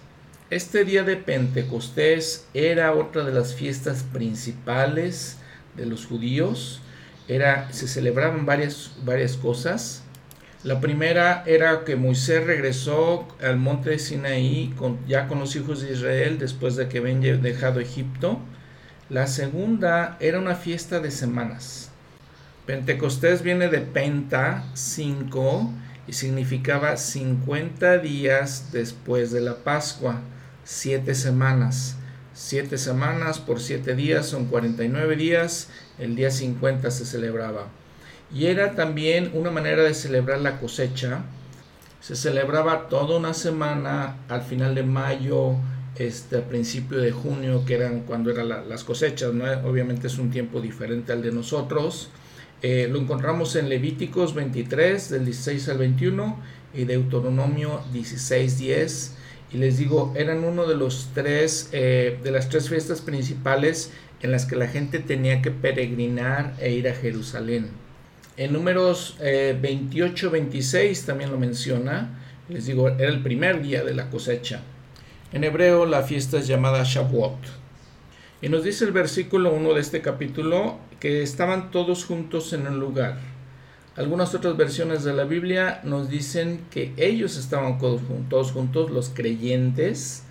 [0.50, 5.38] Este día de Pentecostés era otra de las fiestas principales
[5.76, 6.82] de los judíos.
[7.28, 10.04] Era, se celebraban varias, varias cosas.
[10.64, 15.82] La primera era que Moisés regresó al monte de Sinaí con, ya con los hijos
[15.82, 18.40] de Israel después de que habían dejado Egipto.
[19.10, 21.92] La segunda era una fiesta de semanas.
[22.66, 25.72] Pentecostés viene de penta, 5,
[26.08, 30.22] y significaba 50 días después de la Pascua,
[30.64, 31.98] 7 semanas.
[32.34, 37.68] 7 semanas por 7 días son 49 días, el día 50 se celebraba.
[38.34, 41.24] Y era también una manera de celebrar la cosecha.
[42.02, 45.56] Se celebraba toda una semana al final de mayo,
[45.98, 49.32] este, a principio de junio, que eran cuando eran las cosechas.
[49.66, 52.10] Obviamente es un tiempo diferente al de nosotros.
[52.62, 56.38] Eh, lo encontramos en Levíticos 23, del 16 al 21,
[56.74, 59.14] y Deuteronomio 16, 10.
[59.54, 64.32] Y les digo, eran uno de los tres, eh, de las tres fiestas principales en
[64.32, 67.70] las que la gente tenía que peregrinar e ir a Jerusalén.
[68.38, 72.20] En números 28, eh, 26 también lo menciona.
[72.50, 74.62] Les digo, era el primer día de la cosecha.
[75.34, 77.38] En hebreo la fiesta es llamada Shavuot.
[78.42, 82.80] Y nos dice el versículo 1 de este capítulo que estaban todos juntos en un
[82.80, 83.18] lugar.
[83.96, 90.24] Algunas otras versiones de la Biblia nos dicen que ellos estaban todos juntos, los creyentes,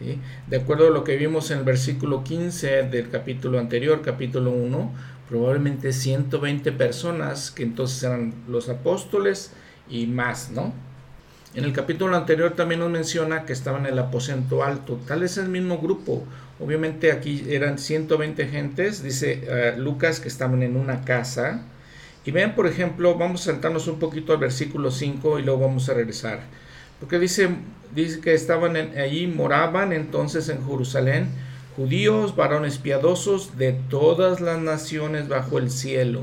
[0.00, 4.92] de acuerdo a lo que vimos en el versículo 15 del capítulo anterior, capítulo 1,
[5.28, 9.52] probablemente 120 personas que entonces eran los apóstoles
[9.88, 10.72] y más, ¿no?
[11.54, 14.98] En el capítulo anterior también nos menciona que estaban en el aposento alto.
[15.06, 16.24] Tal es el mismo grupo.
[16.58, 19.04] Obviamente aquí eran 120 gentes.
[19.04, 21.62] Dice eh, Lucas que estaban en una casa.
[22.24, 25.88] Y vean, por ejemplo, vamos a saltarnos un poquito al versículo 5 y luego vamos
[25.88, 26.40] a regresar.
[27.04, 27.50] Porque dice,
[27.94, 31.28] dice que estaban allí, moraban entonces en Jerusalén
[31.76, 36.22] judíos, varones piadosos de todas las naciones bajo el cielo.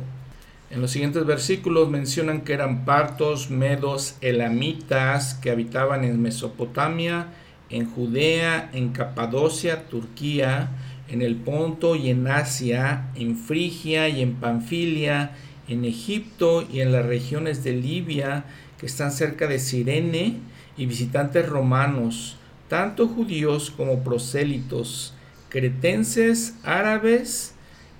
[0.71, 7.27] En los siguientes versículos mencionan que eran partos, medos, elamitas que habitaban en Mesopotamia,
[7.69, 10.71] en Judea, en Capadocia, Turquía,
[11.09, 15.33] en el Ponto y en Asia, en Frigia y en Panfilia,
[15.67, 18.45] en Egipto y en las regiones de Libia
[18.79, 25.13] que están cerca de Sirene y visitantes romanos, tanto judíos como prosélitos,
[25.49, 27.55] cretenses, árabes,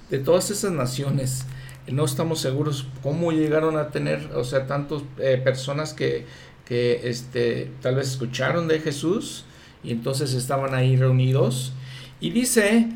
[0.10, 1.46] de todas esas naciones
[1.92, 6.26] no estamos seguros cómo llegaron a tener, o sea, tantas eh, personas que,
[6.66, 9.46] que este, tal vez escucharon de Jesús
[9.84, 11.74] y entonces estaban ahí reunidos.
[12.20, 12.88] Y dice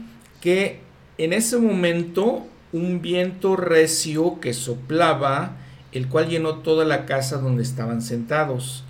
[0.42, 0.80] que
[1.18, 5.58] en ese momento un viento recio que soplaba,
[5.92, 8.84] el cual llenó toda la casa donde estaban sentados.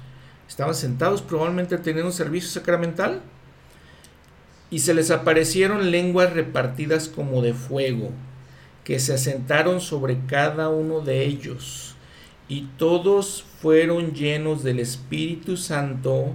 [0.48, 3.22] Estaban sentados probablemente teniendo un servicio sacramental
[4.70, 8.12] y se les aparecieron lenguas repartidas como de fuego
[8.84, 11.96] que se asentaron sobre cada uno de ellos,
[12.48, 16.34] y todos fueron llenos del Espíritu Santo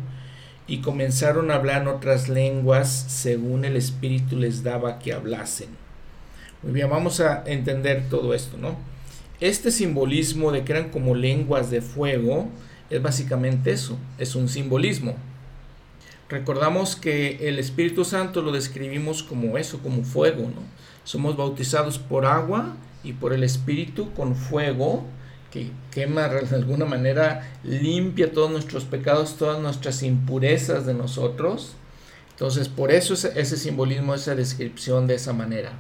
[0.66, 5.68] y comenzaron a hablar otras lenguas según el Espíritu les daba que hablasen.
[6.62, 8.76] Muy bien, vamos a entender todo esto, ¿no?
[9.40, 12.48] Este simbolismo de que eran como lenguas de fuego
[12.90, 15.16] es básicamente eso, es un simbolismo.
[16.28, 20.62] Recordamos que el Espíritu Santo lo describimos como eso, como fuego, ¿no?
[21.04, 25.06] Somos bautizados por agua y por el Espíritu con fuego
[25.50, 31.74] que quema de alguna manera, limpia todos nuestros pecados, todas nuestras impurezas de nosotros.
[32.30, 35.72] Entonces, por eso ese, simbolismo, esa descripción de esa manera.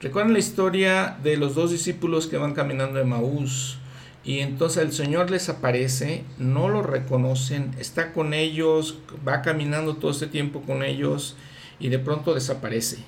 [0.00, 3.78] Recuerden la historia de los dos discípulos que van caminando en Maús
[4.24, 10.10] y entonces el Señor les aparece, no lo reconocen, está con ellos, va caminando todo
[10.10, 11.36] este tiempo con ellos
[11.80, 12.98] y de pronto desaparece.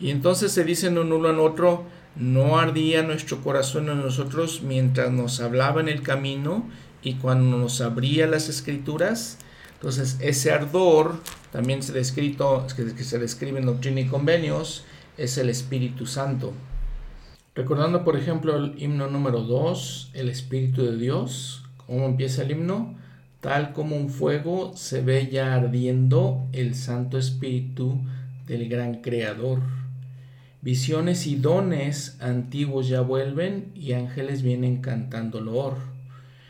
[0.00, 1.84] Y entonces se dicen un uno en otro,
[2.16, 6.68] no ardía nuestro corazón en nosotros mientras nos hablaba en el camino
[7.02, 9.38] y cuando nos abría las escrituras.
[9.74, 14.84] Entonces ese ardor también se descrito, que se describe en Doctrina y Convenios,
[15.18, 16.52] es el Espíritu Santo.
[17.54, 22.96] Recordando, por ejemplo, el himno número 2, el Espíritu de Dios, ¿cómo empieza el himno?
[23.40, 28.00] Tal como un fuego se ve ya ardiendo el Santo Espíritu
[28.46, 29.60] del gran Creador.
[30.62, 35.74] Visiones y dones antiguos ya vuelven y ángeles vienen cantando loor.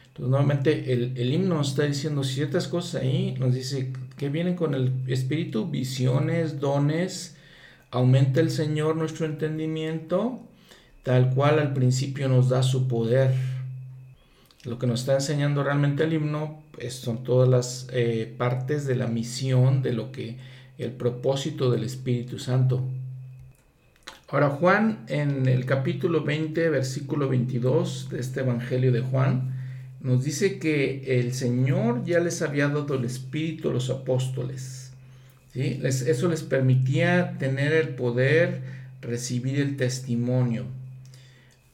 [0.09, 3.35] Entonces, nuevamente, el, himno está diciendo ciertas cosas ahí.
[3.41, 7.37] Nos dice que vienen con el Espíritu, visiones, dones.
[7.91, 10.47] Aumenta el Señor nuestro entendimiento,
[11.03, 13.35] tal cual al principio nos da su poder.
[14.65, 18.95] Lo que nos está enseñando realmente el himno pues, son todas las eh, partes de
[18.95, 20.37] la misión, de lo que
[20.79, 22.83] el propósito del Espíritu Santo.
[24.29, 29.53] Ahora Juan en el capítulo 20, versículo 22 de este Evangelio de Juan,
[30.01, 34.93] nos dice que el Señor ya les había dado el Espíritu a los apóstoles.
[35.53, 35.81] ¿sí?
[35.85, 38.62] eso les permitía tener el poder,
[39.01, 40.65] recibir el testimonio.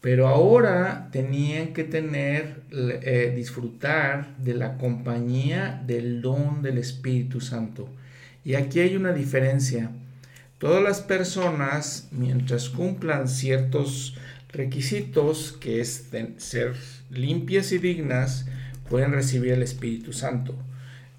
[0.00, 7.88] Pero ahora tenían que tener, eh, disfrutar de la compañía del don del Espíritu Santo.
[8.44, 9.90] Y aquí hay una diferencia.
[10.58, 14.16] Todas las personas, mientras cumplan ciertos
[14.50, 16.08] requisitos, que es
[16.38, 16.74] ser
[17.10, 18.46] limpias y dignas,
[18.88, 20.54] pueden recibir el Espíritu Santo,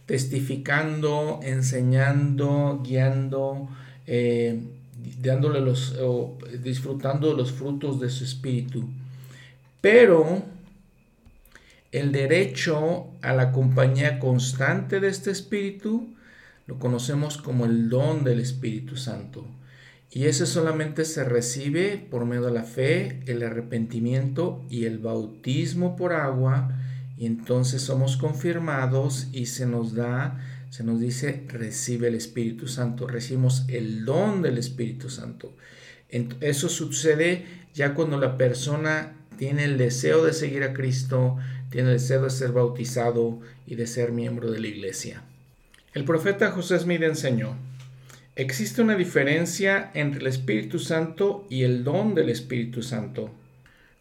[0.06, 3.70] testificando, enseñando, guiando,
[4.08, 4.60] eh,
[5.20, 5.96] dándole los,
[6.64, 8.88] disfrutando de los frutos de su espíritu.
[9.82, 10.44] Pero
[11.92, 16.14] el derecho a la compañía constante de este espíritu
[16.68, 19.44] lo conocemos como el don del Espíritu Santo.
[20.12, 25.96] Y ese solamente se recibe por medio de la fe, el arrepentimiento y el bautismo
[25.96, 26.78] por agua.
[27.18, 33.08] Y entonces somos confirmados y se nos da se nos dice recibe el Espíritu Santo,
[33.08, 35.56] recibimos el don del Espíritu Santo.
[36.10, 41.38] Eso sucede ya cuando la persona tiene el deseo de seguir a Cristo,
[41.70, 45.24] tiene el deseo de ser bautizado y de ser miembro de la iglesia.
[45.94, 47.56] El profeta José Smith enseñó,
[48.36, 53.32] existe una diferencia entre el Espíritu Santo y el don del Espíritu Santo.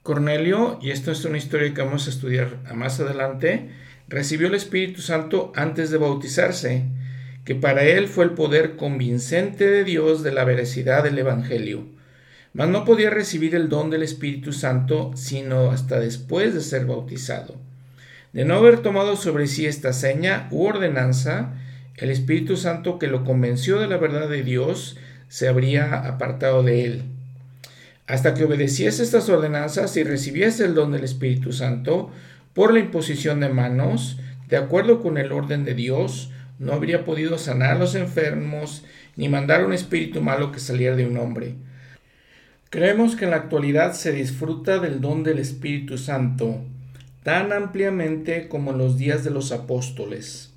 [0.09, 3.69] Cornelio, y esto es una historia que vamos a estudiar más adelante,
[4.09, 6.85] recibió el Espíritu Santo antes de bautizarse,
[7.45, 11.85] que para él fue el poder convincente de Dios de la veracidad del Evangelio.
[12.55, 17.57] Mas no podía recibir el don del Espíritu Santo sino hasta después de ser bautizado.
[18.33, 21.53] De no haber tomado sobre sí esta seña u ordenanza,
[21.97, 24.97] el Espíritu Santo que lo convenció de la verdad de Dios
[25.29, 27.18] se habría apartado de él.
[28.09, 32.11] Hasta que obedeciese estas ordenanzas y recibiese el don del Espíritu Santo,
[32.55, 34.19] por la imposición de manos,
[34.49, 38.83] de acuerdo con el orden de Dios, no habría podido sanar a los enfermos
[39.17, 41.57] ni mandar un espíritu malo que saliera de un hombre.
[42.71, 46.65] Creemos que en la actualidad se disfruta del don del Espíritu Santo
[47.23, 50.55] tan ampliamente como en los días de los apóstoles.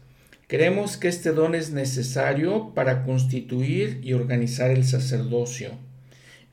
[0.48, 5.90] Creemos que este don es necesario para constituir y organizar el sacerdocio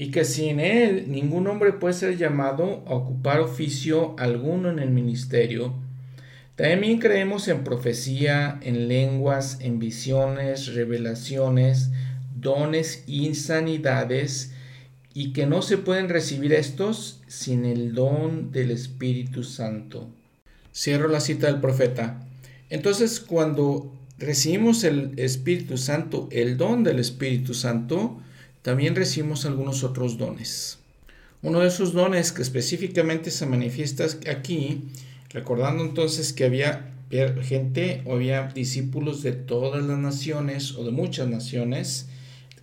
[0.01, 4.91] y que sin él ningún hombre puede ser llamado a ocupar oficio alguno en el
[4.91, 5.75] ministerio.
[6.55, 11.91] También creemos en profecía, en lenguas, en visiones, revelaciones,
[12.35, 14.53] dones y sanidades,
[15.15, 20.09] y que no se pueden recibir estos sin el don del Espíritu Santo.
[20.73, 22.25] Cierro la cita del profeta.
[22.71, 28.21] Entonces, cuando recibimos el Espíritu Santo, el don del Espíritu Santo,
[28.63, 30.79] también recibimos algunos otros dones.
[31.43, 34.83] Uno de esos dones que específicamente se manifiesta aquí,
[35.31, 36.95] recordando entonces que había
[37.43, 42.09] gente o había discípulos de todas las naciones o de muchas naciones,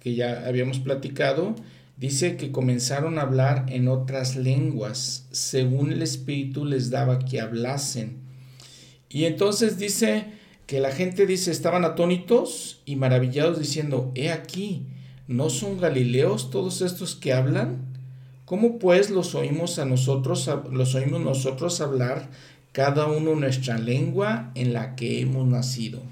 [0.02, 1.56] que ya habíamos platicado,
[1.98, 8.18] dice que comenzaron a hablar en otras lenguas, según el Espíritu les daba que hablasen.
[9.10, 10.26] Y entonces dice
[10.68, 14.86] que la gente dice, estaban atónitos y maravillados diciendo, he aquí,
[15.28, 17.84] ¿No son galileos todos estos que hablan?
[18.46, 22.30] ¿Cómo pues los oímos a nosotros, los oímos nosotros hablar
[22.74, 26.04] cada uno nuestra lengua en la que hemos nacido?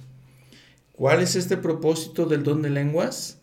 [0.93, 3.38] ¿Cuál es este propósito del don de lenguas?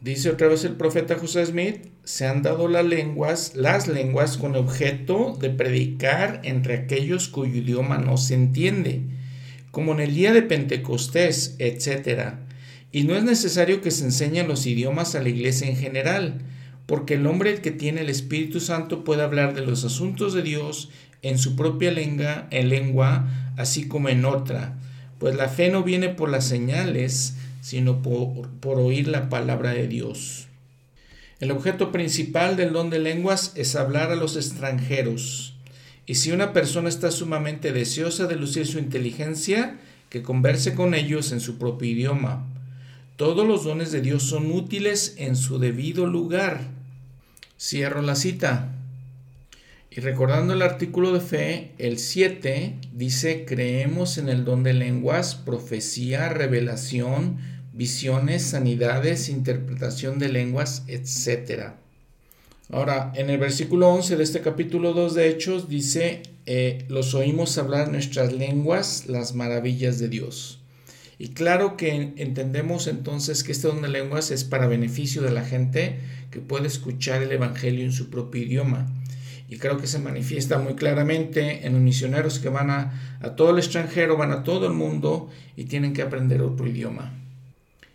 [0.00, 4.56] Dice otra vez el profeta José Smith, se han dado las lenguas, las lenguas con
[4.56, 9.02] objeto de predicar entre aquellos cuyo idioma no se entiende,
[9.70, 12.47] como en el día de Pentecostés, etcétera
[12.90, 16.40] y no es necesario que se enseñen los idiomas a la iglesia en general,
[16.86, 20.88] porque el hombre que tiene el Espíritu Santo puede hablar de los asuntos de Dios
[21.22, 24.78] en su propia lengua, en lengua, así como en otra,
[25.18, 29.86] pues la fe no viene por las señales, sino por, por oír la palabra de
[29.86, 30.46] Dios.
[31.40, 35.54] El objeto principal del don de lenguas es hablar a los extranjeros.
[36.06, 39.76] Y si una persona está sumamente deseosa de lucir su inteligencia,
[40.08, 42.46] que converse con ellos en su propio idioma.
[43.18, 46.60] Todos los dones de Dios son útiles en su debido lugar.
[47.58, 48.76] Cierro la cita.
[49.90, 55.34] Y recordando el artículo de fe, el 7 dice, creemos en el don de lenguas,
[55.34, 57.38] profecía, revelación,
[57.72, 61.72] visiones, sanidades, interpretación de lenguas, etc.
[62.70, 67.58] Ahora, en el versículo 11 de este capítulo 2 de Hechos dice, eh, los oímos
[67.58, 70.57] hablar nuestras lenguas, las maravillas de Dios.
[71.18, 75.44] Y claro que entendemos entonces que este don de lenguas es para beneficio de la
[75.44, 75.98] gente
[76.30, 78.86] que puede escuchar el Evangelio en su propio idioma.
[79.48, 83.50] Y creo que se manifiesta muy claramente en los misioneros que van a, a todo
[83.50, 87.14] el extranjero, van a todo el mundo y tienen que aprender otro idioma.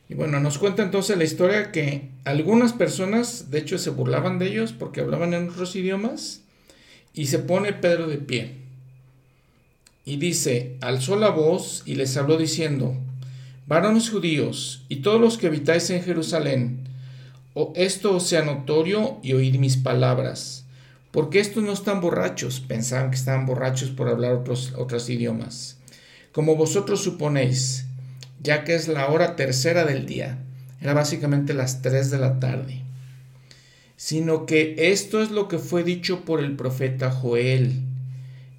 [0.10, 4.48] Y bueno, nos cuenta entonces la historia que algunas personas, de hecho, se burlaban de
[4.48, 6.44] ellos porque hablaban en otros idiomas,
[7.14, 8.56] y se pone Pedro de pie.
[10.06, 12.98] Y dice, alzó la voz y les habló diciendo,
[13.66, 16.88] varones judíos y todos los que habitáis en Jerusalén,
[17.54, 20.66] o esto os sea notorio y oíd mis palabras,
[21.12, 25.78] porque estos no están borrachos, pensaban que estaban borrachos por hablar otros, otros idiomas,
[26.32, 27.86] como vosotros suponéis,
[28.42, 30.40] ya que es la hora tercera del día,
[30.82, 32.82] era básicamente las tres de la tarde,
[33.96, 37.84] sino que esto es lo que fue dicho por el profeta Joel.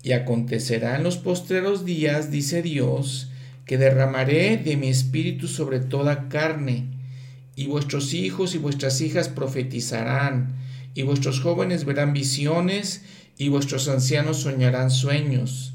[0.03, 3.31] Y acontecerá en los postreros días, dice Dios,
[3.67, 6.87] que derramaré de mi espíritu sobre toda carne,
[7.57, 10.57] y vuestros hijos y vuestras hijas profetizarán,
[10.95, 13.03] y vuestros jóvenes verán visiones,
[13.39, 15.73] y vuestros ancianos soñarán sueños.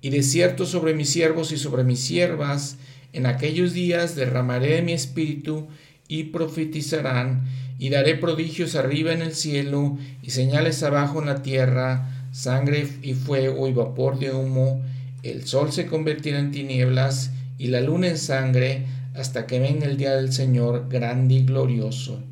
[0.00, 2.76] Y de cierto sobre mis siervos y sobre mis siervas,
[3.12, 5.68] en aquellos días derramaré de mi espíritu,
[6.08, 7.44] y profetizarán,
[7.78, 13.14] y daré prodigios arriba en el cielo, y señales abajo en la tierra, sangre y
[13.14, 14.82] fuego y vapor de humo,
[15.24, 19.96] el sol se convertirá en tinieblas y la luna en sangre, hasta que venga el
[19.96, 22.22] día del Señor grande y glorioso.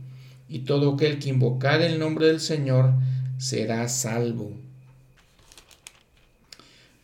[0.48, 2.92] Y todo aquel que invocar el nombre del Señor
[3.38, 4.52] será salvo.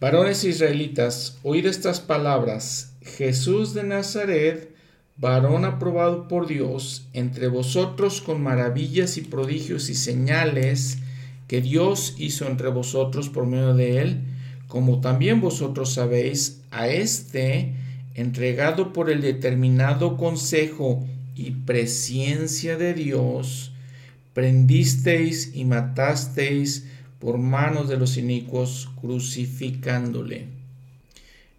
[0.01, 2.93] Varones israelitas, oíd estas palabras.
[3.03, 4.75] Jesús de Nazaret,
[5.17, 10.99] varón aprobado por Dios, entre vosotros con maravillas y prodigios y señales
[11.49, 14.21] que Dios hizo entre vosotros por medio de él,
[14.69, 17.73] como también vosotros sabéis, a este,
[18.15, 23.73] entregado por el determinado consejo y presencia de Dios,
[24.35, 26.87] prendisteis y matasteis
[27.19, 30.47] por manos de los inicuos, crucificándole.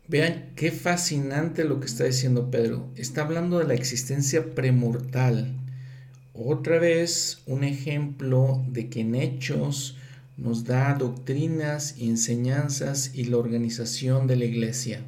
[0.08, 2.88] Vean qué fascinante lo que está diciendo Pedro.
[2.96, 5.54] Está hablando de la existencia premortal.
[6.34, 9.99] Otra vez un ejemplo de que en hechos
[10.40, 15.02] nos da doctrinas enseñanzas y la organización de la iglesia.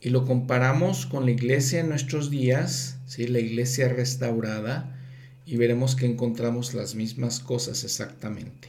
[0.00, 3.26] Y lo comparamos con la iglesia en nuestros días, ¿sí?
[3.26, 4.98] la iglesia restaurada,
[5.46, 8.68] y veremos que encontramos las mismas cosas exactamente.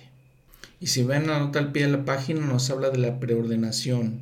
[0.80, 4.22] Y si ven la nota al pie de la página, nos habla de la preordenación.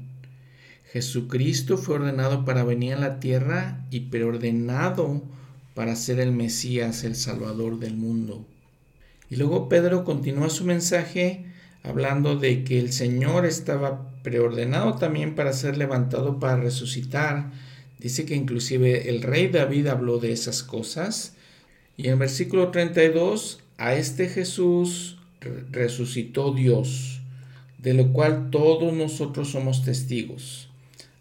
[0.91, 5.21] Jesucristo fue ordenado para venir a la tierra y preordenado
[5.73, 8.45] para ser el Mesías, el Salvador del mundo.
[9.29, 11.50] Y luego Pedro continúa su mensaje
[11.83, 17.51] hablando de que el Señor estaba preordenado también para ser levantado para resucitar.
[17.99, 21.35] Dice que inclusive el rey David habló de esas cosas.
[21.97, 25.17] Y en versículo 32, a este Jesús
[25.71, 27.21] resucitó Dios,
[27.79, 30.69] de lo cual todos nosotros somos testigos.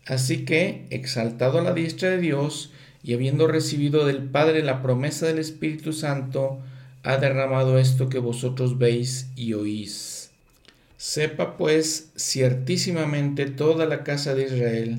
[0.07, 5.27] Así que, exaltado a la diestra de Dios, y habiendo recibido del Padre la promesa
[5.27, 6.59] del Espíritu Santo,
[7.03, 10.10] ha derramado esto que vosotros veis y oís.
[11.01, 14.99] Sepa pues ciertísimamente toda la casa de Israel,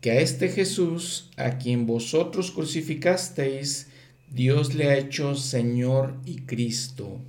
[0.00, 3.86] que a este Jesús, a quien vosotros crucificasteis,
[4.32, 7.20] Dios le ha hecho Señor y Cristo.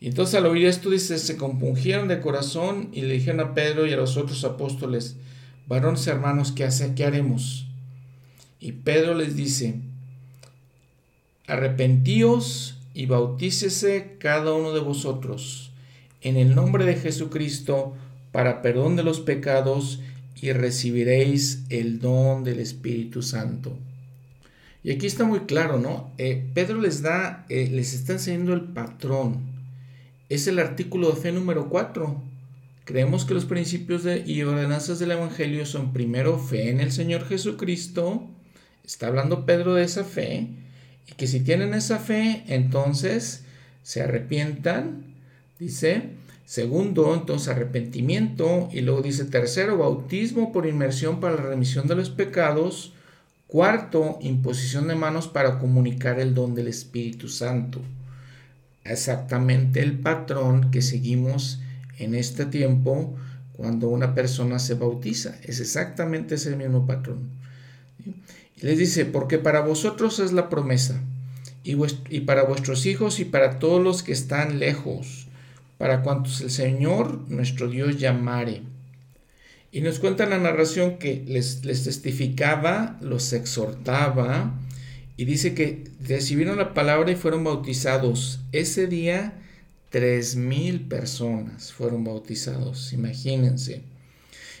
[0.00, 3.86] Y entonces al oír esto dice, se compungieron de corazón y le dijeron a Pedro
[3.86, 5.14] y a los otros apóstoles,
[5.68, 7.68] varones hermanos, ¿qué, hace, ¿qué haremos?
[8.58, 9.76] Y Pedro les dice,
[11.46, 15.69] arrepentíos y bautícese cada uno de vosotros
[16.22, 17.94] en el nombre de Jesucristo
[18.32, 20.00] para perdón de los pecados
[20.40, 23.76] y recibiréis el don del Espíritu Santo.
[24.82, 26.10] Y aquí está muy claro, ¿no?
[26.16, 29.40] Eh, Pedro les da, eh, les está enseñando el patrón.
[30.30, 32.22] Es el artículo de fe número 4.
[32.84, 38.26] Creemos que los principios y ordenanzas del Evangelio son primero fe en el Señor Jesucristo.
[38.84, 40.48] Está hablando Pedro de esa fe.
[41.06, 43.44] Y que si tienen esa fe, entonces
[43.82, 45.09] se arrepientan
[45.60, 46.04] Dice,
[46.46, 48.70] segundo, entonces arrepentimiento.
[48.72, 52.94] Y luego dice, tercero, bautismo por inmersión para la remisión de los pecados.
[53.46, 57.82] Cuarto, imposición de manos para comunicar el don del Espíritu Santo.
[58.84, 61.60] Exactamente el patrón que seguimos
[61.98, 63.14] en este tiempo
[63.52, 65.36] cuando una persona se bautiza.
[65.44, 67.28] Es exactamente ese mismo patrón.
[68.56, 71.02] Y les dice, porque para vosotros es la promesa,
[71.64, 71.76] y,
[72.08, 75.29] y para vuestros hijos y para todos los que están lejos
[75.80, 78.60] para cuantos el Señor nuestro Dios llamare.
[79.72, 84.60] Y nos cuenta la narración que les, les testificaba, los exhortaba,
[85.16, 88.40] y dice que recibieron la palabra y fueron bautizados.
[88.52, 89.32] Ese día,
[89.88, 93.80] tres mil personas fueron bautizados, imagínense.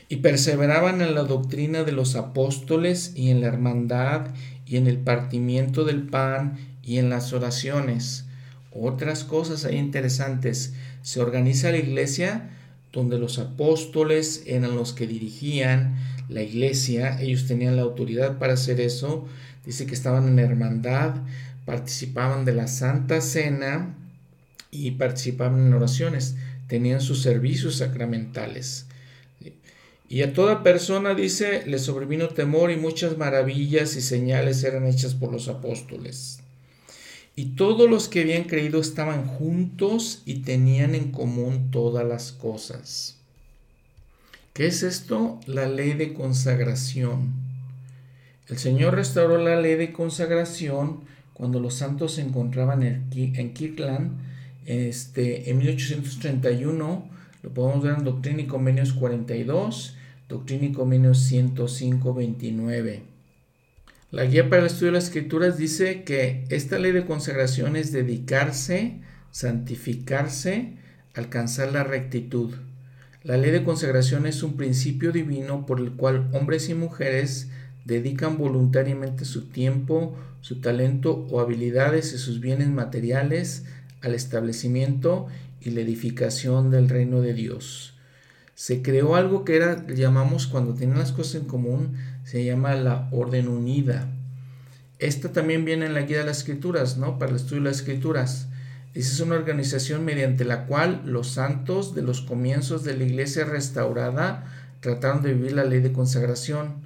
[0.08, 4.28] Y perseveraban en la doctrina de los apóstoles y en la hermandad,
[4.64, 8.24] y en el partimiento del pan y en las oraciones.
[8.72, 10.72] Otras cosas ahí interesantes.
[11.02, 12.50] Se organiza la iglesia
[12.92, 15.96] donde los apóstoles eran los que dirigían
[16.28, 19.26] la iglesia, ellos tenían la autoridad para hacer eso,
[19.64, 21.14] dice que estaban en hermandad,
[21.64, 23.94] participaban de la Santa Cena
[24.70, 26.36] y participaban en oraciones,
[26.68, 28.86] tenían sus servicios sacramentales.
[30.08, 35.14] Y a toda persona, dice, le sobrevino temor y muchas maravillas y señales eran hechas
[35.14, 36.40] por los apóstoles.
[37.40, 43.16] Y todos los que habían creído estaban juntos y tenían en común todas las cosas.
[44.52, 45.40] ¿Qué es esto?
[45.46, 47.32] La ley de consagración.
[48.46, 51.00] El Señor restauró la ley de consagración
[51.32, 54.18] cuando los santos se encontraban en Kirkland
[54.66, 57.08] este, en 1831.
[57.42, 59.96] Lo podemos ver en Doctrina y Convenios 42,
[60.28, 63.09] Doctrina y Convenios 105, 29.
[64.12, 67.92] La guía para el estudio de las escrituras dice que esta ley de consagración es
[67.92, 68.98] dedicarse,
[69.30, 70.72] santificarse,
[71.14, 72.54] alcanzar la rectitud.
[73.22, 77.50] La ley de consagración es un principio divino por el cual hombres y mujeres
[77.84, 83.64] dedican voluntariamente su tiempo, su talento o habilidades y sus bienes materiales
[84.00, 85.28] al establecimiento
[85.60, 87.94] y la edificación del reino de Dios.
[88.56, 91.96] Se creó algo que era, llamamos cuando tienen las cosas en común,
[92.30, 94.06] se llama la orden unida.
[95.00, 97.18] Esta también viene en la guía de las escrituras, ¿no?
[97.18, 98.46] Para el estudio de las escrituras.
[98.94, 103.44] Esa es una organización mediante la cual los santos de los comienzos de la iglesia
[103.46, 104.46] restaurada
[104.78, 106.76] trataron de vivir la ley de consagración.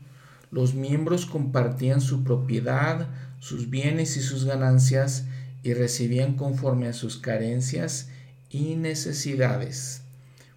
[0.51, 5.26] Los miembros compartían su propiedad, sus bienes y sus ganancias
[5.62, 8.09] y recibían conforme a sus carencias
[8.49, 10.01] y necesidades.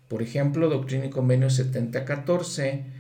[0.08, 2.96] Por ejemplo, Doctrina y Convenio 7014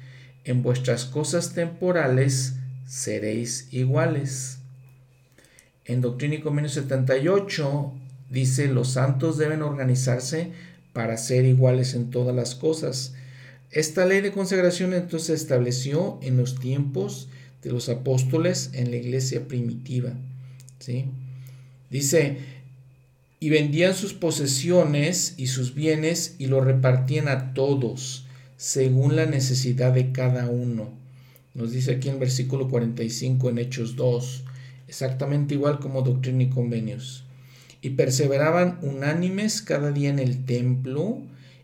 [0.48, 2.54] en vuestras cosas temporales
[2.88, 4.60] seréis iguales.
[5.84, 7.92] En Doctrina y Convenio 78
[8.30, 10.52] dice, los santos deben organizarse
[10.94, 13.14] para ser iguales en todas las cosas.
[13.72, 17.28] Esta ley de consagración entonces se estableció en los tiempos
[17.62, 20.14] de los apóstoles en la iglesia primitiva.
[20.80, 21.12] ¿sí?
[21.90, 22.38] Dice,
[23.42, 28.27] y vendían sus posesiones y sus bienes y lo repartían a todos
[28.58, 30.90] según la necesidad de cada uno.
[31.54, 34.44] Nos dice aquí en versículo 45 en Hechos 2,
[34.88, 37.24] exactamente igual como doctrina y convenios.
[37.82, 41.20] Y perseveraban unánimes cada día en el templo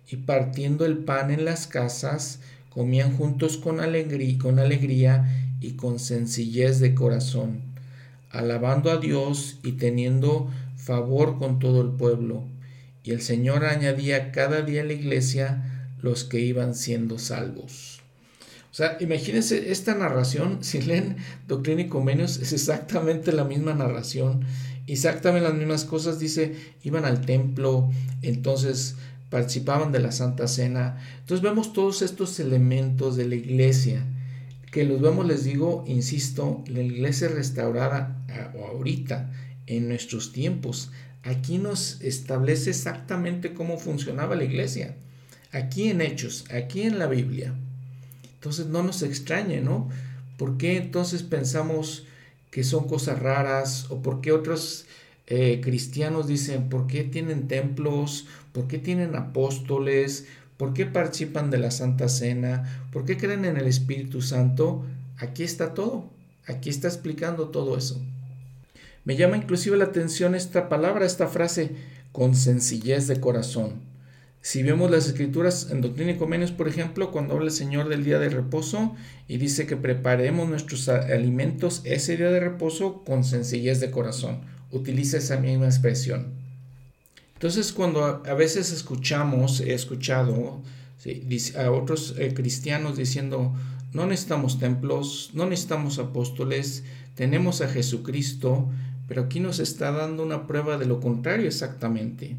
[0.08, 2.40] y partiendo el pan en las casas,
[2.70, 7.62] comían juntos con alegría, con alegría y con sencillez de corazón,
[8.30, 12.44] alabando a Dios y teniendo favor con todo el pueblo.
[13.04, 15.73] Y el Señor añadía cada día a la iglesia
[16.04, 18.02] los que iban siendo salvos.
[18.72, 24.46] O sea, imagínense esta narración, si leen Doctrina y Convenios, es exactamente la misma narración,
[24.86, 27.90] exactamente las mismas cosas, dice, iban al templo,
[28.22, 28.96] entonces
[29.30, 31.00] participaban de la Santa Cena.
[31.20, 34.06] Entonces vemos todos estos elementos de la iglesia,
[34.72, 38.24] que los vemos, les digo, insisto, la iglesia restaurada
[38.72, 39.32] ahorita,
[39.66, 40.92] en nuestros tiempos,
[41.24, 44.98] aquí nos establece exactamente cómo funcionaba la iglesia
[45.54, 47.54] aquí en Hechos, aquí en la Biblia.
[48.36, 49.90] Entonces no nos extrañe, ¿no?
[50.38, 52.06] ¿Por qué entonces pensamos
[52.52, 53.86] que son cosas raras?
[53.90, 54.86] ¿O por qué otros
[55.28, 58.26] eh, cristianos dicen, ¿por qué tienen templos?
[58.52, 60.26] ¿Por qué tienen apóstoles?
[60.58, 62.88] ¿Por qué participan de la Santa Cena?
[62.92, 64.84] ¿Por qué creen en el Espíritu Santo?
[65.18, 66.10] Aquí está todo.
[66.46, 68.02] Aquí está explicando todo eso.
[69.06, 71.72] Me llama inclusive la atención esta palabra, esta frase,
[72.12, 73.93] con sencillez de corazón.
[74.44, 78.04] Si vemos las escrituras en Doctrina y Convenios, por ejemplo, cuando habla el Señor del
[78.04, 78.94] día de reposo
[79.26, 85.16] y dice que preparemos nuestros alimentos ese día de reposo con sencillez de corazón, utiliza
[85.16, 86.34] esa misma expresión.
[87.36, 90.62] Entonces, cuando a veces escuchamos, he escuchado
[91.56, 93.54] a otros eh, cristianos diciendo,
[93.94, 96.84] no necesitamos templos, no necesitamos apóstoles,
[97.16, 98.70] tenemos a Jesucristo,
[99.08, 102.36] pero aquí nos está dando una prueba de lo contrario exactamente.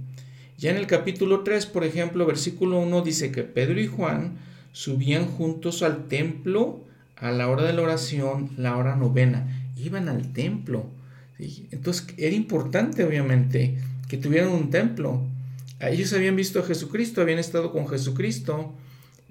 [0.57, 4.39] Ya en el capítulo 3, por ejemplo, versículo 1 dice que Pedro y Juan
[4.73, 6.85] subían juntos al templo
[7.17, 9.71] a la hora de la oración, la hora novena.
[9.77, 10.87] Iban al templo.
[11.39, 13.79] Entonces era importante, obviamente,
[14.09, 15.23] que tuvieran un templo.
[15.81, 18.73] Ellos habían visto a Jesucristo, habían estado con Jesucristo,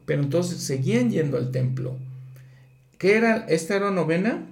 [0.05, 1.97] pero entonces seguían yendo al templo.
[2.97, 4.45] ¿Qué era esta hora novena?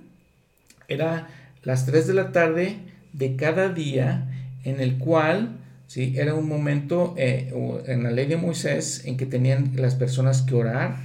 [0.88, 1.30] Era
[1.63, 2.80] las 3 de la tarde
[3.13, 4.30] de cada día
[4.63, 5.61] en el cual
[5.92, 6.14] ¿sí?
[6.16, 7.54] Era un momento eh,
[7.86, 10.96] en la ley de Moisés en que tenían las personas que orar,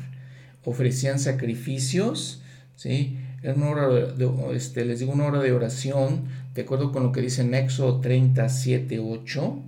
[0.64, 2.41] ofrecían sacrificios,
[2.76, 3.18] ¿sí?
[3.43, 7.11] era una hora de, este, les digo una hora de oración, de acuerdo con lo
[7.11, 9.62] que dice en Éxodo 37, 8,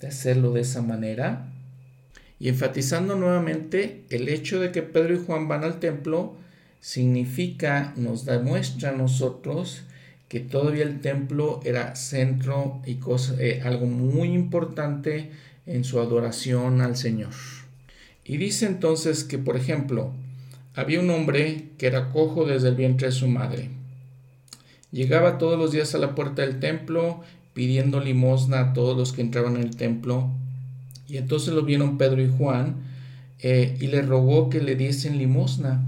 [0.00, 1.52] de hacerlo de esa manera.
[2.40, 6.34] Y enfatizando nuevamente el hecho de que Pedro y Juan van al templo,
[6.80, 9.84] significa, nos demuestra a nosotros
[10.34, 15.30] que todavía el templo era centro y cosa, eh, algo muy importante
[15.64, 17.30] en su adoración al Señor.
[18.24, 20.10] Y dice entonces que, por ejemplo,
[20.74, 23.68] había un hombre que era cojo desde el vientre de su madre.
[24.90, 27.20] Llegaba todos los días a la puerta del templo
[27.52, 30.32] pidiendo limosna a todos los que entraban en el templo.
[31.06, 32.82] Y entonces lo vieron Pedro y Juan
[33.38, 35.84] eh, y le rogó que le diesen limosna.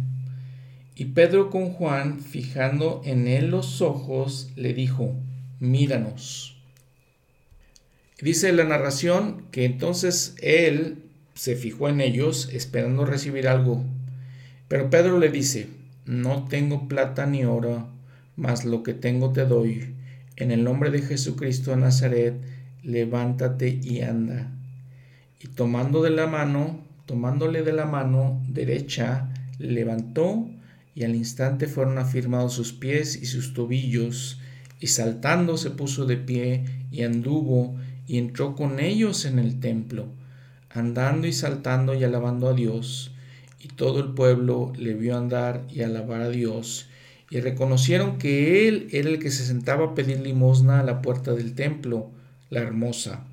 [0.96, 5.14] Y Pedro con Juan, fijando en él los ojos, le dijo,
[5.60, 6.56] míranos.
[8.20, 13.84] Dice la narración que entonces él se fijó en ellos esperando recibir algo
[14.68, 15.68] pero Pedro le dice,
[16.06, 17.88] no tengo plata ni oro,
[18.34, 19.94] mas lo que tengo te doy.
[20.36, 22.34] En el nombre de Jesucristo de Nazaret,
[22.82, 24.50] levántate y anda.
[25.40, 30.50] Y tomando de la mano, tomándole de la mano derecha, levantó
[30.96, 34.40] y al instante fueron afirmados sus pies y sus tobillos,
[34.80, 37.76] y saltando se puso de pie y anduvo
[38.08, 40.06] y entró con ellos en el templo,
[40.70, 43.12] andando y saltando y alabando a Dios
[43.62, 46.88] y todo el pueblo le vio andar y alabar a Dios,
[47.30, 51.34] y reconocieron que él era el que se sentaba a pedir limosna a la puerta
[51.34, 52.10] del templo,
[52.48, 53.24] la hermosa,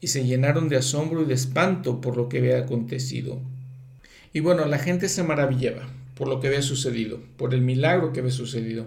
[0.00, 3.40] y se llenaron de asombro y de espanto por lo que había acontecido.
[4.32, 8.20] Y bueno, la gente se maravillaba por lo que había sucedido, por el milagro que
[8.20, 8.86] había sucedido.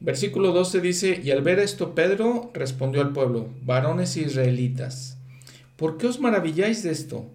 [0.00, 5.16] Versículo 12 dice, y al ver esto Pedro respondió al pueblo, varones israelitas,
[5.76, 7.26] ¿por qué os maravilláis de esto?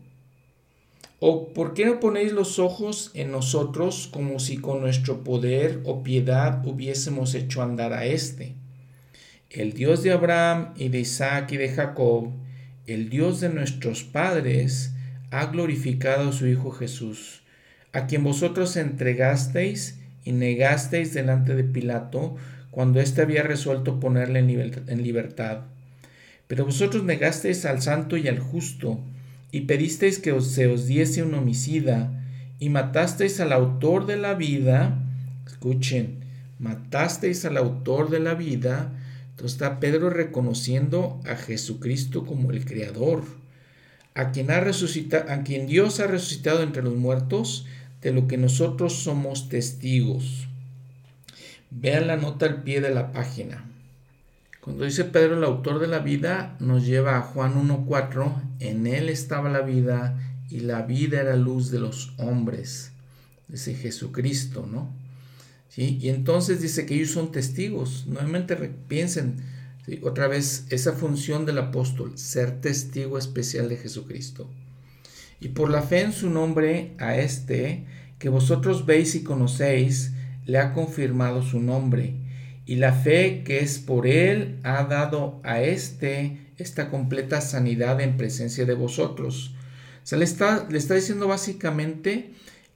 [1.20, 6.04] ¿O por qué no ponéis los ojos en nosotros como si con nuestro poder o
[6.04, 8.54] piedad hubiésemos hecho andar a éste?
[9.50, 12.30] El Dios de Abraham y de Isaac y de Jacob,
[12.86, 14.92] el Dios de nuestros padres,
[15.32, 17.42] ha glorificado a su Hijo Jesús,
[17.94, 22.36] a quien vosotros entregasteis y negasteis delante de Pilato
[22.72, 25.62] cuando éste había resuelto ponerle en libertad.
[26.48, 29.00] Pero vosotros negasteis al santo y al justo,
[29.52, 32.12] y pedisteis que se os diese un homicida,
[32.60, 34.98] y matasteis al autor de la vida,
[35.46, 36.20] escuchen,
[36.60, 38.92] matasteis al autor de la vida,
[39.32, 43.24] entonces está Pedro reconociendo a Jesucristo como el Creador,
[44.18, 47.68] a quien, ha a quien Dios ha resucitado entre los muertos,
[48.02, 50.48] de lo que nosotros somos testigos.
[51.70, 53.66] Vean la nota al pie de la página.
[54.62, 59.10] Cuando dice Pedro el autor de la vida, nos lleva a Juan 1.4, en él
[59.10, 62.92] estaba la vida y la vida era luz de los hombres.
[63.48, 64.90] Dice Jesucristo, ¿no?
[65.70, 66.00] ¿Sí?
[66.02, 68.08] Y entonces dice que ellos son testigos.
[68.08, 68.56] Nuevamente
[68.88, 69.44] piensen
[70.04, 74.50] otra vez esa función del apóstol, ser testigo especial de Jesucristo.
[75.40, 77.86] Y por la fe en su nombre a este,
[78.20, 80.12] que vosotros veis y conocéis,
[80.46, 82.16] le ha confirmado su nombre
[82.68, 88.18] y la fe que es por Él ha dado a éste esta completa sanidad en
[88.18, 89.56] presencia de vosotros.
[90.04, 92.32] O sea, le está, le está diciendo básicamente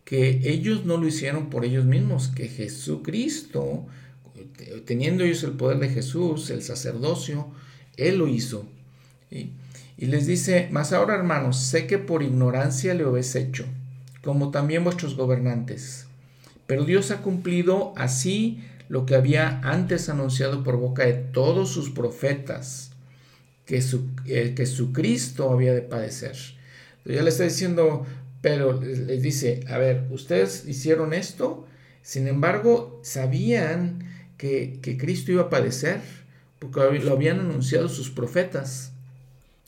[0.06, 3.86] que ellos no lo hicieron por ellos mismos, que Jesucristo,
[4.86, 7.48] teniendo ellos el poder de Jesús, el sacerdocio,
[7.98, 8.66] Él lo hizo.
[9.30, 13.66] Y les dice, mas ahora hermanos, sé que por ignorancia le habéis hecho,
[14.24, 16.08] como también vuestros gobernantes.
[16.68, 21.92] Pero Dios ha cumplido así lo que había antes anunciado por boca de todos sus
[21.92, 22.92] profetas,
[23.66, 26.36] que su, eh, que su Cristo había de padecer.
[27.06, 28.06] ya le está diciendo,
[28.42, 31.68] pero les dice, a ver, ustedes hicieron esto,
[32.02, 34.11] sin embargo, sabían
[34.42, 36.02] que, Cristo iba a padecer,
[36.58, 38.92] porque lo habían anunciado sus profetas,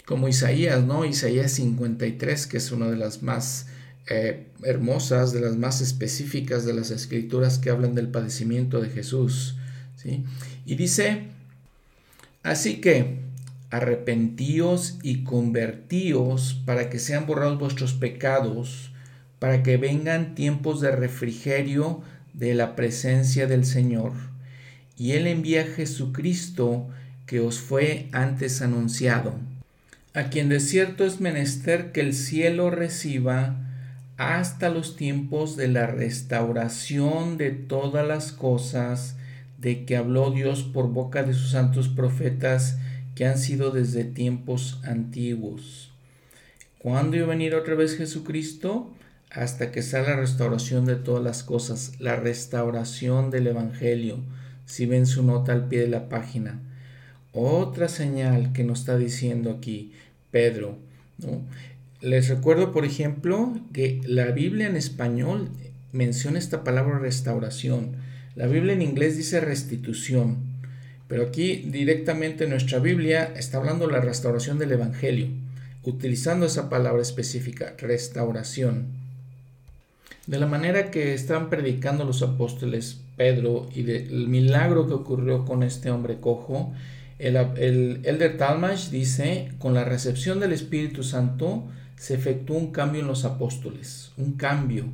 [0.05, 1.05] como Isaías, ¿no?
[1.05, 3.67] Isaías 53, que es una de las más
[4.09, 9.55] eh, hermosas, de las más específicas de las escrituras que hablan del padecimiento de Jesús.
[9.95, 10.26] ¿sí?
[10.65, 11.28] Y dice,
[12.41, 13.19] así que
[13.69, 18.91] arrepentíos y convertíos para que sean borrados vuestros pecados,
[19.38, 22.01] para que vengan tiempos de refrigerio
[22.34, 24.32] de la presencia del Señor.
[24.97, 26.87] Y Él envía a Jesucristo
[27.25, 29.35] que os fue antes anunciado,
[30.13, 33.55] a quien de cierto es menester que el cielo reciba
[34.17, 39.15] hasta los tiempos de la restauración de todas las cosas
[39.57, 42.77] de que habló Dios por boca de sus santos profetas
[43.15, 45.91] que han sido desde tiempos antiguos.
[46.79, 48.93] ¿Cuándo iba a venir otra vez Jesucristo?
[49.33, 54.19] hasta que sea la restauración de todas las cosas, la restauración del Evangelio,
[54.74, 56.59] si ven su nota al pie de la página.
[57.32, 59.93] Otra señal que nos está diciendo aquí
[60.32, 60.80] Pedro.
[62.01, 65.49] Les recuerdo, por ejemplo, que la Biblia en español
[65.91, 67.97] menciona esta palabra restauración.
[68.36, 70.38] La Biblia en inglés dice restitución.
[71.07, 75.28] Pero aquí directamente nuestra Biblia está hablando de la restauración del Evangelio,
[75.84, 78.88] utilizando esa palabra específica, restauración.
[80.26, 85.64] De la manera que están predicando los apóstoles Pedro y del milagro que ocurrió con
[85.64, 86.74] este hombre cojo,
[87.20, 91.64] el, el Elder Talmash dice, con la recepción del Espíritu Santo
[91.95, 94.86] se efectuó un cambio en los apóstoles, un cambio.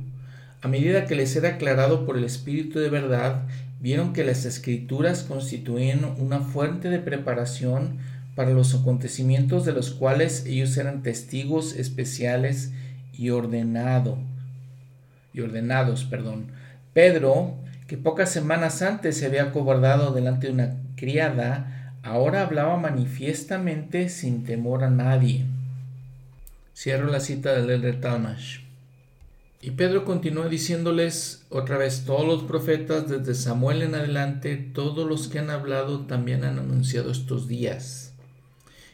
[0.62, 3.46] A medida que les era aclarado por el Espíritu de verdad,
[3.80, 7.98] vieron que las escrituras constituían una fuente de preparación
[8.34, 12.72] para los acontecimientos de los cuales ellos eran testigos especiales
[13.12, 14.18] y ordenado
[15.32, 16.46] y ordenados, perdón.
[16.92, 17.54] Pedro,
[17.90, 24.44] que pocas semanas antes se había acobardado delante de una criada, ahora hablaba manifiestamente sin
[24.44, 25.44] temor a nadie.
[26.72, 28.60] Cierro la cita del Elder Talmash.
[29.60, 35.26] Y Pedro continúa diciéndoles otra vez, todos los profetas desde Samuel en adelante, todos los
[35.26, 38.12] que han hablado también han anunciado estos días.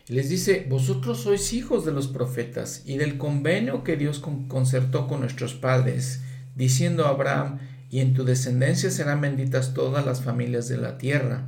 [0.09, 5.07] Y les dice, vosotros sois hijos de los profetas y del convenio que Dios concertó
[5.07, 6.23] con nuestros padres
[6.55, 7.59] diciendo a Abraham,
[7.91, 11.43] y en tu descendencia serán benditas todas las familias de la tierra.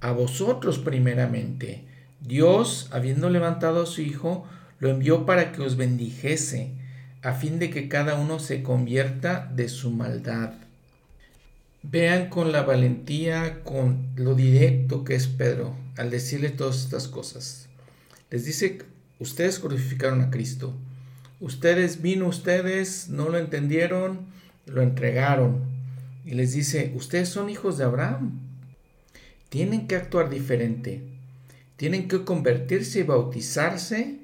[0.00, 1.84] A vosotros primeramente,
[2.20, 4.46] Dios, habiendo levantado a su Hijo,
[4.78, 6.72] lo envió para que os bendijese,
[7.22, 10.52] a fin de que cada uno se convierta de su maldad.
[11.82, 17.68] Vean con la valentía, con lo directo que es Pedro al decirle todas estas cosas.
[18.30, 18.78] Les dice,
[19.18, 20.74] ustedes crucificaron a Cristo,
[21.38, 24.20] Ustedes vino ustedes, no lo entendieron,
[24.66, 25.64] lo entregaron.
[26.24, 28.40] Y les dice, ustedes son hijos de Abraham.
[29.48, 31.02] Tienen que actuar diferente.
[31.76, 34.18] Tienen que convertirse y bautizarse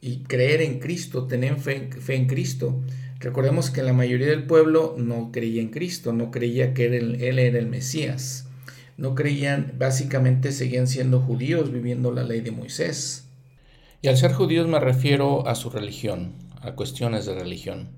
[0.00, 2.80] y creer en Cristo, tener fe, en Cristo.
[3.18, 7.38] Recordemos que la mayoría del pueblo no creía en Cristo, no creía que él, él
[7.38, 8.46] era el Mesías.
[8.96, 13.28] No creían, básicamente seguían siendo judíos viviendo la ley de Moisés.
[14.02, 17.97] Y al ser judíos me refiero a su religión, a cuestiones de religión.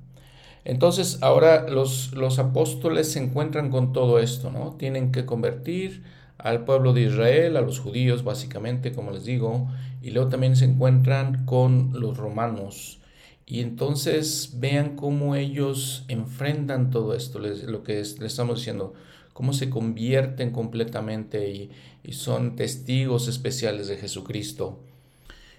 [0.64, 4.74] Entonces ahora los, los apóstoles se encuentran con todo esto, ¿no?
[4.76, 6.02] Tienen que convertir
[6.38, 9.68] al pueblo de Israel, a los judíos básicamente, como les digo,
[10.02, 13.00] y luego también se encuentran con los romanos.
[13.46, 18.94] Y entonces vean cómo ellos enfrentan todo esto, lo que les estamos diciendo,
[19.32, 21.70] cómo se convierten completamente y,
[22.04, 24.78] y son testigos especiales de Jesucristo.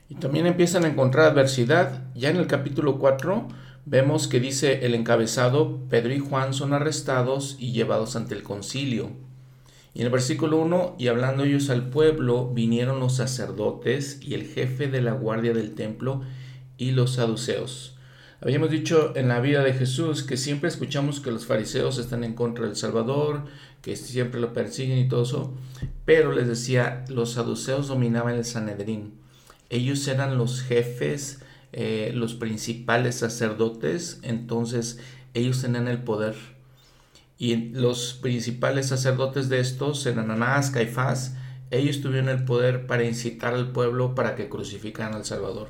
[0.10, 2.04] Y también empiezan a encontrar adversidad.
[2.16, 3.48] Ya en el capítulo 4
[3.86, 9.12] vemos que dice el encabezado, Pedro y Juan son arrestados y llevados ante el concilio.
[9.94, 14.48] Y en el versículo 1, y hablando ellos al pueblo, vinieron los sacerdotes y el
[14.48, 16.22] jefe de la guardia del templo
[16.78, 17.98] y los saduceos.
[18.44, 22.34] Habíamos dicho en la vida de Jesús que siempre escuchamos que los fariseos están en
[22.34, 23.44] contra del Salvador,
[23.84, 25.54] que siempre lo persiguen y todo eso,
[26.06, 29.14] pero les decía, los saduceos dominaban el Sanedrín.
[29.70, 31.41] Ellos eran los jefes,
[31.74, 35.00] eh, los principales sacerdotes, entonces
[35.34, 36.36] ellos tenían el poder.
[37.38, 41.36] Y los principales sacerdotes de estos eran Anás, Caifás,
[41.72, 45.70] ellos tuvieron el poder para incitar al pueblo para que crucificaran al Salvador.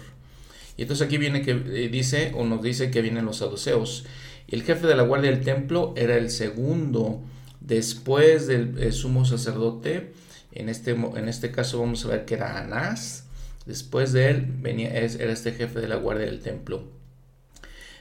[0.76, 4.06] Y entonces aquí viene que eh, dice, o nos dice que vienen los saduceos.
[4.48, 7.22] El jefe de la guardia del templo era el segundo
[7.60, 10.14] después del sumo sacerdote.
[10.52, 13.28] En este, en este caso vamos a ver que era Anás.
[13.66, 16.84] Después de él venía, era este jefe de la guardia del templo.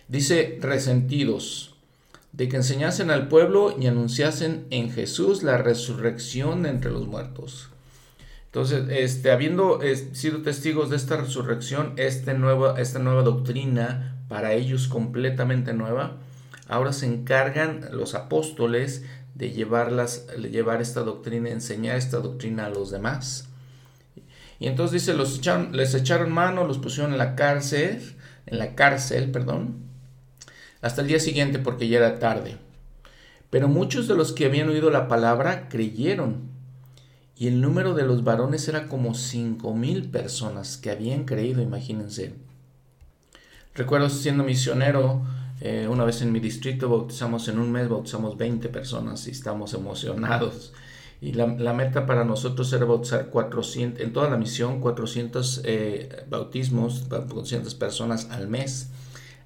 [0.09, 1.77] Dice, resentidos,
[2.33, 7.69] de que enseñasen al pueblo y anunciasen en Jesús la resurrección de entre los muertos.
[8.47, 9.81] Entonces, este, habiendo
[10.13, 12.37] sido testigos de esta resurrección, este
[12.79, 16.17] esta nueva doctrina, para ellos completamente nueva,
[16.67, 19.05] ahora se encargan los apóstoles
[19.35, 23.50] de llevarlas, llevar esta doctrina, enseñar esta doctrina a los demás.
[24.61, 25.41] Y entonces dice, los
[25.73, 28.15] les echaron mano, los pusieron en la cárcel,
[28.47, 29.77] en la cárcel, perdón,
[30.83, 32.59] hasta el día siguiente porque ya era tarde.
[33.49, 36.51] Pero muchos de los que habían oído la palabra creyeron.
[37.37, 42.35] Y el número de los varones era como cinco mil personas que habían creído, imagínense.
[43.75, 45.23] Recuerdo siendo misionero,
[45.63, 49.73] eh, una vez en mi distrito bautizamos en un mes, bautizamos 20 personas y estamos
[49.73, 50.75] emocionados.
[51.23, 57.05] Y la, meta para nosotros era bautizar 400, en toda la misión, 400 eh, bautismos,
[57.09, 58.89] 400 personas al mes.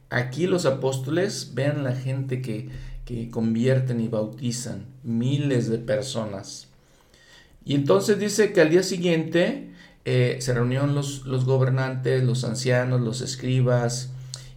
[0.08, 2.68] Aquí los apóstoles, vean la gente que,
[3.04, 6.68] que convierten y bautizan, miles de personas.
[7.64, 9.72] Y entonces dice que al día siguiente
[10.04, 14.10] eh, se reunieron los, los gobernantes, los ancianos, los escribas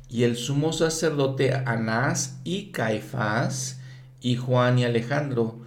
[0.09, 3.79] y el sumo sacerdote Anás y Caifás
[4.21, 5.59] y Juan y Alejandro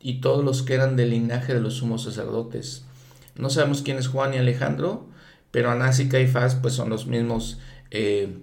[0.00, 2.84] y todos los que eran del linaje de los sumos sacerdotes.
[3.36, 5.06] No sabemos quién es Juan y Alejandro,
[5.50, 7.58] pero Anás y Caifás pues son los mismos
[7.90, 8.38] eh,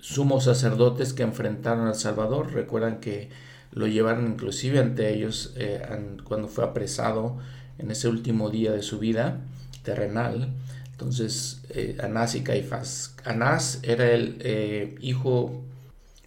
[0.00, 2.52] sumos sacerdotes que enfrentaron al Salvador.
[2.52, 3.28] Recuerdan que
[3.72, 5.82] lo llevaron inclusive ante ellos eh,
[6.24, 7.38] cuando fue apresado
[7.78, 9.40] en ese último día de su vida
[9.82, 10.48] terrenal.
[10.92, 13.16] Entonces, eh, Anás y Caifás.
[13.24, 15.62] Anás era el hijo,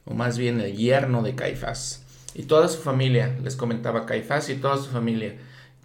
[0.05, 2.02] o más bien el yerno de Caifás.
[2.35, 5.35] Y toda su familia, les comentaba Caifás y toda su familia,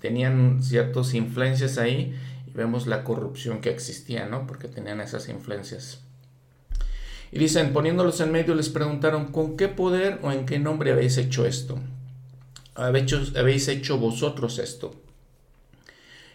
[0.00, 2.14] tenían ciertas influencias ahí
[2.46, 4.46] y vemos la corrupción que existía, ¿no?
[4.46, 6.00] Porque tenían esas influencias.
[7.30, 11.18] Y dicen, poniéndolos en medio, les preguntaron, ¿con qué poder o en qué nombre habéis
[11.18, 11.78] hecho esto?
[12.74, 14.94] ¿Habéis hecho vosotros esto?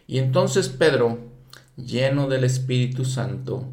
[0.06, 1.20] Y entonces Pedro,
[1.78, 3.66] lleno del Espíritu Santo,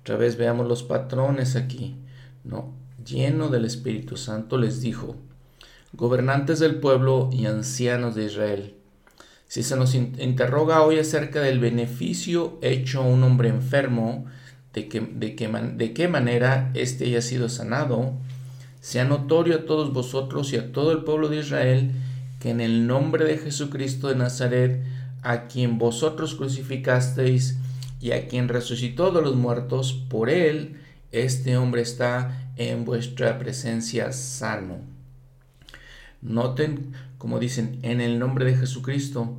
[0.00, 1.96] otra vez veamos los patrones aquí,
[2.44, 2.72] ¿no?
[3.04, 5.16] Lleno del Espíritu Santo les dijo,
[5.96, 8.74] gobernantes del pueblo y ancianos de Israel,
[9.46, 14.26] si se nos interroga hoy acerca del beneficio hecho a un hombre enfermo,
[14.72, 18.14] de, que, de, qué manera éste haya sido sanado,
[18.80, 21.92] sea notorio a todos vosotros y a todo el pueblo de Israel
[22.40, 24.82] que en el nombre de Jesucristo de Nazaret,
[25.22, 27.56] a quien vosotros crucificasteis
[28.00, 30.76] y a quien resucitó de los muertos, por él
[31.12, 34.93] este hombre está en vuestra presencia sano.
[36.24, 39.36] Noten, como dicen, en el nombre de Jesucristo,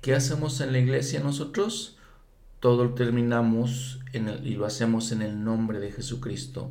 [0.00, 1.98] ¿qué hacemos en la iglesia nosotros?
[2.58, 6.70] Todo lo terminamos en el, y lo hacemos en el nombre de Jesucristo.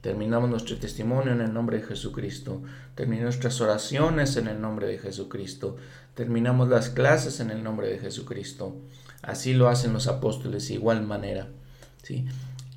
[0.00, 2.62] Terminamos nuestro testimonio en el nombre de Jesucristo.
[2.94, 5.76] Terminamos nuestras oraciones en el nombre de Jesucristo.
[6.14, 8.76] Terminamos las clases en el nombre de Jesucristo.
[9.20, 11.48] Así lo hacen los apóstoles de igual manera.
[12.04, 12.24] ¿sí?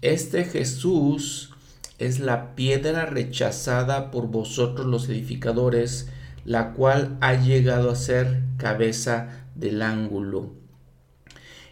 [0.01, 1.51] Este Jesús
[1.99, 6.09] es la piedra rechazada por vosotros los edificadores,
[6.45, 10.53] la cual ha llegado a ser cabeza del ángulo.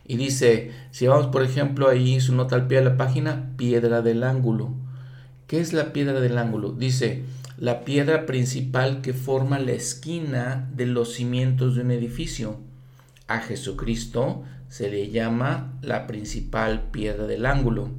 [0.05, 4.01] Y dice, si vamos por ejemplo ahí su nota al pie de la página, piedra
[4.01, 4.73] del ángulo.
[5.47, 6.71] ¿Qué es la piedra del ángulo?
[6.71, 7.23] Dice,
[7.57, 12.59] la piedra principal que forma la esquina de los cimientos de un edificio.
[13.27, 17.89] A Jesucristo se le llama la principal piedra del ángulo.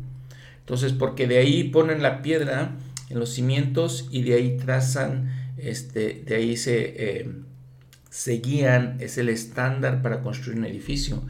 [0.68, 2.76] Entonces, porque de ahí ponen la piedra
[3.08, 7.30] en los cimientos y de ahí trazan, este, de ahí se, eh,
[8.10, 11.22] se guían, es el estándar para construir un edificio.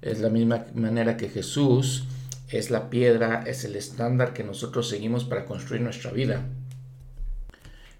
[0.00, 2.06] Es la misma manera que Jesús
[2.48, 6.46] es la piedra, es el estándar que nosotros seguimos para construir nuestra vida.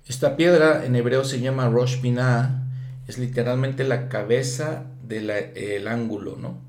[0.06, 2.66] Esta piedra en hebreo se llama Rosh Binah,
[3.06, 6.66] es literalmente la cabeza del ángulo, ¿no?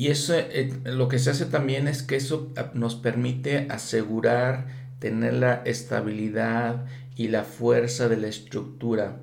[0.00, 4.66] Y eso eh, lo que se hace también es que eso ah, nos permite asegurar
[4.98, 6.86] tener la estabilidad
[7.16, 9.18] y la fuerza de la estructura,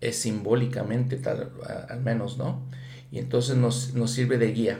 [0.00, 1.50] es simbólicamente tal,
[1.88, 2.62] al menos, ¿no?
[3.10, 4.78] Y entonces nos, nos sirve de guía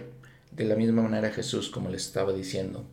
[0.53, 2.85] de la misma manera Jesús, como les estaba diciendo.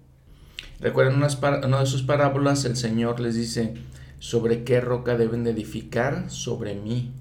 [0.79, 1.21] Recuerden
[1.63, 3.75] una de sus parábolas, el Señor les dice,
[4.17, 6.31] ¿sobre qué roca deben de edificar?
[6.31, 7.11] Sobre mí.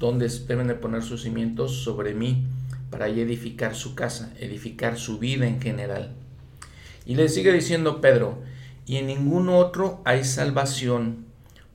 [0.00, 1.84] ¿Dónde deben de poner sus cimientos?
[1.84, 2.44] Sobre mí,
[2.90, 6.14] para edificar su casa, edificar su vida en general.
[7.06, 8.38] Y le sigue diciendo Pedro,
[8.86, 11.26] y en ningún otro hay salvación,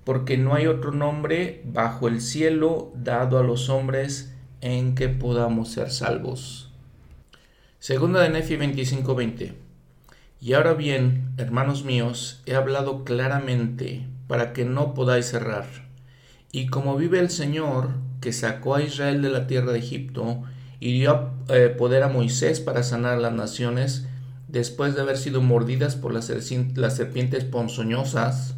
[0.03, 5.69] porque no hay otro nombre bajo el cielo dado a los hombres en que podamos
[5.71, 6.71] ser salvos.
[7.79, 9.53] Segunda de Nefi 25:20.
[10.41, 15.65] Y ahora bien, hermanos míos, he hablado claramente para que no podáis errar.
[16.51, 17.89] Y como vive el Señor,
[18.21, 20.43] que sacó a Israel de la tierra de Egipto
[20.79, 24.05] y dio eh, poder a Moisés para sanar las naciones,
[24.47, 26.31] después de haber sido mordidas por las,
[26.75, 28.55] las serpientes ponzoñosas,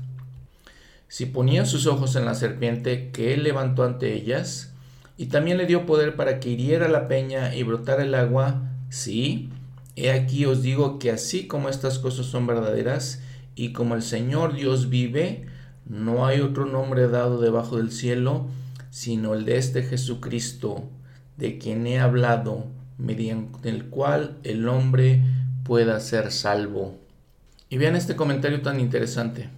[1.08, 4.74] si ponían sus ojos en la serpiente que él levantó ante ellas,
[5.18, 9.50] y también le dio poder para que hiriera la peña y brotara el agua, Sí,
[9.98, 13.22] he aquí os digo que así como estas cosas son verdaderas
[13.56, 15.46] y como el Señor Dios vive,
[15.86, 18.48] no hay otro nombre dado debajo del cielo
[18.90, 20.90] sino el de este Jesucristo,
[21.38, 22.66] de quien he hablado,
[22.98, 25.24] mediante el cual el hombre
[25.64, 27.00] pueda ser salvo.
[27.70, 29.50] Y vean este comentario tan interesante.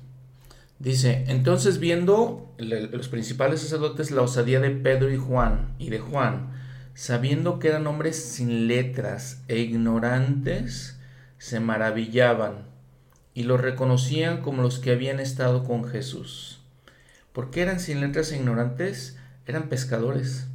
[0.79, 6.51] Dice, entonces viendo los principales sacerdotes la osadía de Pedro y Juan y de Juan,
[6.93, 10.99] sabiendo que eran hombres sin letras e ignorantes,
[11.37, 12.67] se maravillaban
[13.33, 16.59] y los reconocían como los que habían estado con Jesús.
[17.31, 19.17] ¿Por qué eran sin letras e ignorantes?
[19.45, 20.48] Eran pescadores.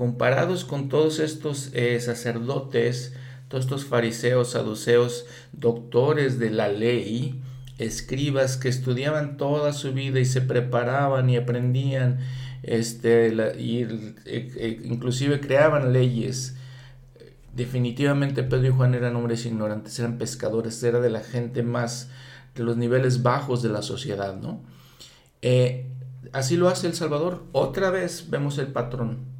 [0.00, 3.12] Comparados con todos estos eh, sacerdotes,
[3.48, 7.42] todos estos fariseos, saduceos, doctores de la ley,
[7.76, 12.18] escribas que estudiaban toda su vida y se preparaban y aprendían,
[12.62, 13.28] este,
[13.58, 13.86] y
[14.24, 16.56] eh, inclusive creaban leyes.
[17.54, 22.08] Definitivamente Pedro y Juan eran hombres ignorantes, eran pescadores, era de la gente más
[22.54, 24.62] de los niveles bajos de la sociedad, ¿no?
[26.32, 27.44] Así lo hace el Salvador.
[27.52, 29.39] Otra vez vemos el patrón.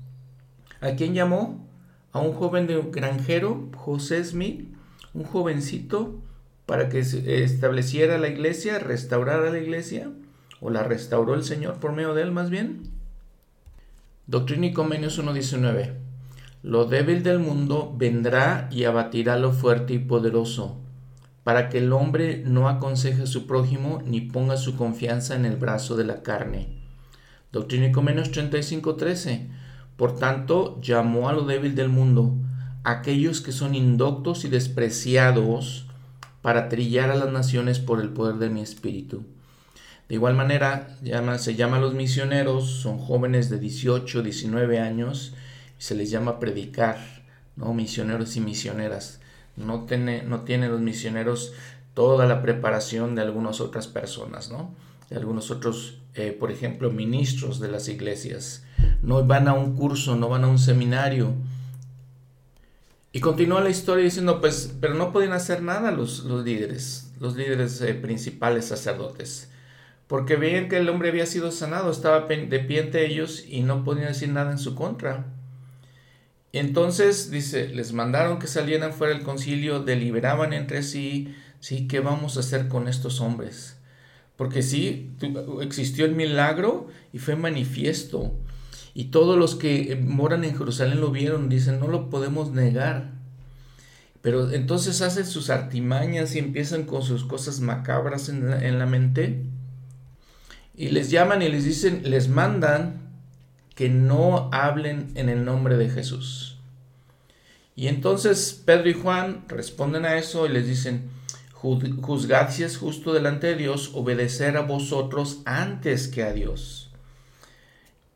[0.81, 1.68] ¿A quién llamó?
[2.12, 4.66] A un joven de granjero, José Smith,
[5.12, 6.20] un jovencito,
[6.66, 10.11] para que estableciera la iglesia, restaurara la iglesia,
[10.61, 12.83] o la restauró el Señor por medio de él más bien.
[14.26, 15.95] Doctrina y Convenios 1.19.
[16.62, 20.78] Lo débil del mundo vendrá y abatirá lo fuerte y poderoso,
[21.43, 25.57] para que el hombre no aconseje a su prójimo ni ponga su confianza en el
[25.57, 26.68] brazo de la carne.
[27.53, 29.59] Doctrina y Convenios 35.13.
[30.01, 32.34] Por tanto, llamó a lo débil del mundo,
[32.84, 35.88] aquellos que son indoctos y despreciados,
[36.40, 39.24] para trillar a las naciones por el poder de mi espíritu.
[40.09, 40.96] De igual manera,
[41.36, 45.34] se llama a los misioneros, son jóvenes de 18, 19 años,
[45.78, 46.96] y se les llama predicar,
[47.57, 47.74] ¿no?
[47.74, 49.20] Misioneros y misioneras.
[49.55, 51.53] No tienen no tiene los misioneros
[51.92, 54.74] toda la preparación de algunas otras personas, ¿no?
[55.11, 58.64] De algunos otros, eh, por ejemplo, ministros de las iglesias.
[59.03, 61.34] No van a un curso, no van a un seminario.
[63.12, 67.34] Y continúa la historia diciendo, pues, pero no podían hacer nada los, los líderes, los
[67.36, 69.51] líderes eh, principales sacerdotes
[70.11, 73.84] porque veían que el hombre había sido sanado, estaba de pie ante ellos y no
[73.84, 75.24] podían decir nada en su contra.
[76.53, 82.36] Entonces, dice, les mandaron que salieran fuera del concilio, deliberaban entre sí, sí, ¿qué vamos
[82.36, 83.78] a hacer con estos hombres?
[84.34, 85.12] Porque sí,
[85.62, 88.34] existió el milagro y fue manifiesto.
[89.01, 93.12] Y todos los que moran en Jerusalén lo vieron, dicen, no lo podemos negar.
[94.20, 98.84] Pero entonces hacen sus artimañas y empiezan con sus cosas macabras en la, en la
[98.84, 99.42] mente
[100.74, 103.01] y les llaman y les dicen, les mandan
[103.74, 106.59] que no hablen en el nombre de Jesús.
[107.74, 111.09] Y entonces Pedro y Juan responden a eso y les dicen,
[111.55, 116.89] juzgad si es justo delante de Dios obedecer a vosotros antes que a Dios.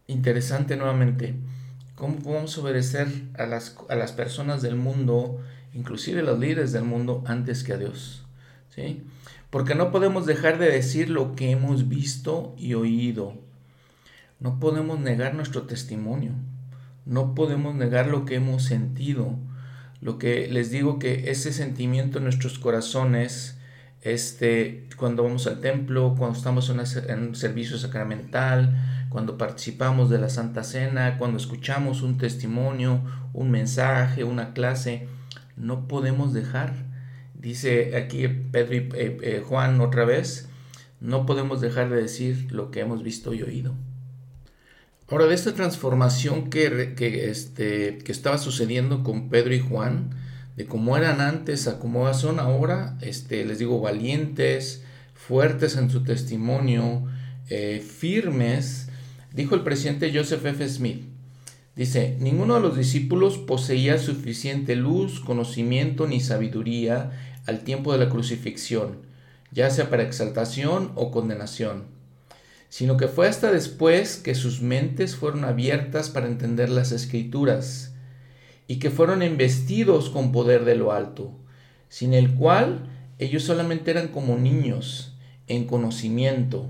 [0.07, 1.34] Interesante nuevamente,
[1.94, 5.40] ¿cómo podemos obedecer a las, a las personas del mundo,
[5.72, 8.26] inclusive los líderes del mundo, antes que a Dios?
[8.74, 9.05] ¿Sí?
[9.55, 13.34] porque no podemos dejar de decir lo que hemos visto y oído.
[14.40, 16.32] No podemos negar nuestro testimonio.
[17.07, 19.38] No podemos negar lo que hemos sentido.
[20.00, 23.57] Lo que les digo que ese sentimiento en nuestros corazones,
[24.05, 30.28] este, cuando vamos al templo, cuando estamos en un servicio sacramental, cuando participamos de la
[30.28, 33.00] Santa Cena, cuando escuchamos un testimonio,
[33.32, 35.09] un mensaje, una clase,
[35.57, 36.94] no podemos dejar
[37.44, 40.48] Dice aquí Pedro y eh, eh, Juan otra vez,
[41.02, 43.74] no podemos dejar de decir lo que hemos visto y oído.
[45.11, 50.09] Ahora, de esta transformación que, que, este, que estaba sucediendo con Pedro y Juan,
[50.57, 54.84] de cómo eran antes a cómo son ahora, este, les digo, valientes,
[55.14, 57.07] fuertes en su testimonio,
[57.48, 58.88] eh, firmes,
[59.32, 60.68] dijo el presidente Joseph F.
[60.68, 61.05] Smith.
[61.76, 67.11] Dice, ninguno de los discípulos poseía suficiente luz, conocimiento ni sabiduría
[67.46, 68.98] al tiempo de la crucifixión,
[69.50, 71.84] ya sea para exaltación o condenación,
[72.68, 77.93] sino que fue hasta después que sus mentes fueron abiertas para entender las escrituras,
[78.67, 81.33] y que fueron investidos con poder de lo alto,
[81.89, 82.89] sin el cual
[83.19, 85.15] ellos solamente eran como niños
[85.47, 86.69] en conocimiento,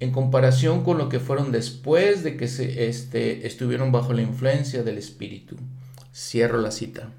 [0.00, 4.82] en comparación con lo que fueron después de que se, este, estuvieron bajo la influencia
[4.82, 5.56] del Espíritu.
[6.12, 7.10] Cierro la cita.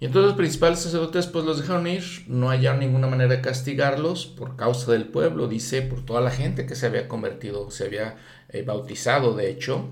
[0.00, 4.26] Y entonces los principales sacerdotes pues los dejaron ir, no hallaron ninguna manera de castigarlos
[4.26, 8.16] por causa del pueblo, dice, por toda la gente que se había convertido, se había
[8.48, 9.88] eh, bautizado de hecho.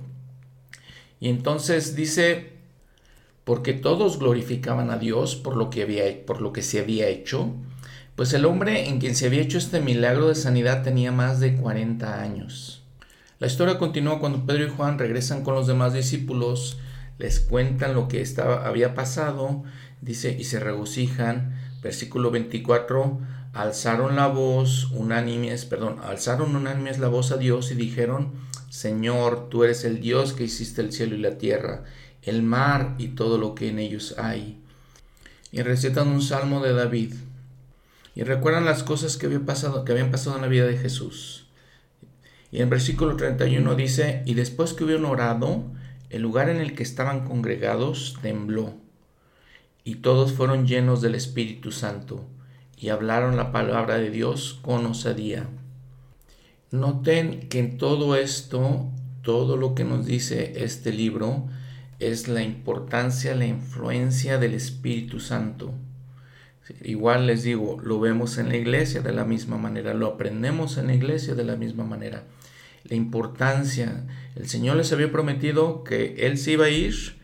[1.20, 2.57] Y entonces dice,
[3.48, 7.54] porque todos glorificaban a Dios por lo que, había, por lo que se había hecho,
[8.14, 11.56] pues el hombre en quien se había hecho este milagro de sanidad tenía más de
[11.56, 12.82] 40 años.
[13.38, 16.76] La historia continúa cuando Pedro y Juan regresan con los demás discípulos,
[17.16, 18.22] les cuentan lo que
[18.66, 19.62] había pasado
[20.02, 23.18] dice, y se regocijan, versículo 24,
[23.54, 28.32] alzaron la voz unánimes, perdón, alzaron unánimes la voz a Dios y dijeron,
[28.68, 31.84] Señor, tú eres el Dios que hiciste el cielo y la tierra,
[32.28, 34.60] el mar y todo lo que en ellos hay.
[35.50, 37.14] Y recitan un salmo de David.
[38.14, 41.46] Y recuerdan las cosas que, había pasado, que habían pasado en la vida de Jesús.
[42.50, 45.64] Y en versículo 31 dice, y después que hubieron orado,
[46.10, 48.74] el lugar en el que estaban congregados tembló,
[49.84, 52.24] y todos fueron llenos del Espíritu Santo,
[52.76, 55.48] y hablaron la palabra de Dios con osadía.
[56.70, 58.86] Noten que en todo esto,
[59.22, 61.46] todo lo que nos dice este libro,
[61.98, 65.74] es la importancia, la influencia del Espíritu Santo.
[66.82, 70.88] Igual les digo, lo vemos en la iglesia de la misma manera, lo aprendemos en
[70.88, 72.24] la iglesia de la misma manera.
[72.84, 77.16] La importancia, el Señor les había prometido que Él se iba a ir,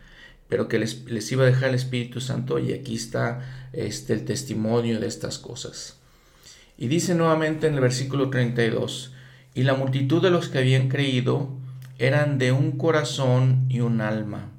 [0.49, 4.99] pero que les, iba a dejar el Espíritu Santo y aquí está este, el testimonio
[4.99, 5.99] de estas cosas.
[6.77, 9.13] Y dice nuevamente en el versículo 32,
[9.53, 11.49] y la multitud de los que habían creído
[11.97, 14.54] eran de un corazón y un alma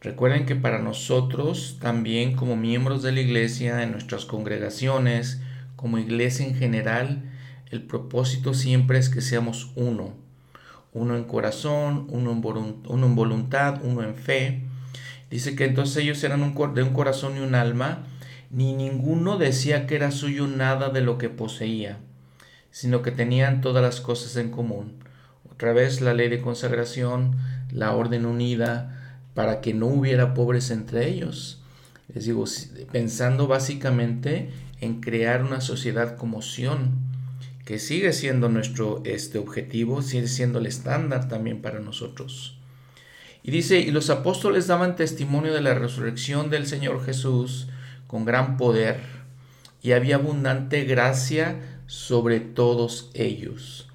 [0.00, 5.42] Recuerden que para nosotros también como miembros de la iglesia, en nuestras congregaciones,
[5.76, 7.30] como iglesia en general,
[7.70, 10.14] el propósito siempre es que seamos uno.
[10.94, 14.62] Uno en corazón, uno en, voluntad, uno en fe.
[15.30, 18.06] Dice que entonces ellos eran de un corazón y un alma,
[18.50, 21.98] ni ninguno decía que era suyo nada de lo que poseía,
[22.70, 24.94] sino que tenían todas las cosas en común.
[25.50, 27.36] Otra vez la ley de consagración,
[27.70, 28.99] la orden unida,
[29.40, 31.62] para que no hubiera pobres entre ellos.
[32.12, 32.44] Les digo,
[32.92, 34.50] pensando básicamente
[34.82, 36.90] en crear una sociedad como Sion,
[37.64, 42.58] que sigue siendo nuestro este objetivo, sigue siendo el estándar también para nosotros.
[43.42, 47.68] Y dice, y los apóstoles daban testimonio de la resurrección del Señor Jesús
[48.08, 49.00] con gran poder,
[49.80, 53.90] y había abundante gracia sobre todos ellos.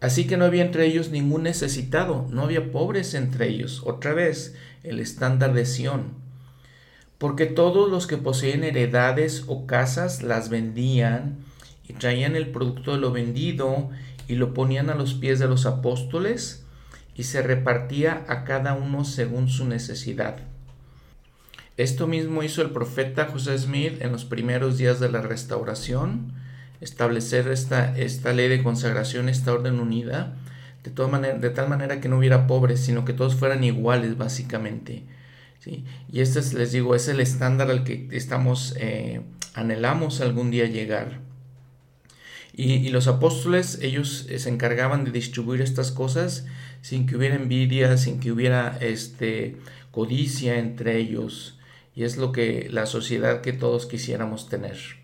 [0.00, 3.82] Así que no había entre ellos ningún necesitado, no había pobres entre ellos.
[3.84, 6.12] Otra vez, el estándar de Sión.
[7.18, 11.38] Porque todos los que poseían heredades o casas las vendían
[11.88, 13.90] y traían el producto de lo vendido
[14.28, 16.64] y lo ponían a los pies de los apóstoles
[17.16, 20.36] y se repartía a cada uno según su necesidad.
[21.76, 26.32] Esto mismo hizo el profeta José Smith en los primeros días de la restauración,
[26.80, 30.36] establecer esta, esta ley de consagración, esta orden unida,
[30.88, 35.04] de, tal manera que no hubiera pobres, sino que todos fueran iguales básicamente.
[35.60, 35.84] ¿sí?
[36.10, 39.20] Y este, es, les digo, es el estándar al que estamos, eh,
[39.54, 41.20] anhelamos algún día llegar.
[42.52, 46.44] Y, los apóstoles, ellos eh, se encargaban de distribuir estas cosas
[46.82, 49.56] sin que hubiera envidia, sin que hubiera este,
[49.92, 51.58] codicia entre ellos.
[51.94, 54.97] Y es lo que la sociedad que todos quisiéramos tener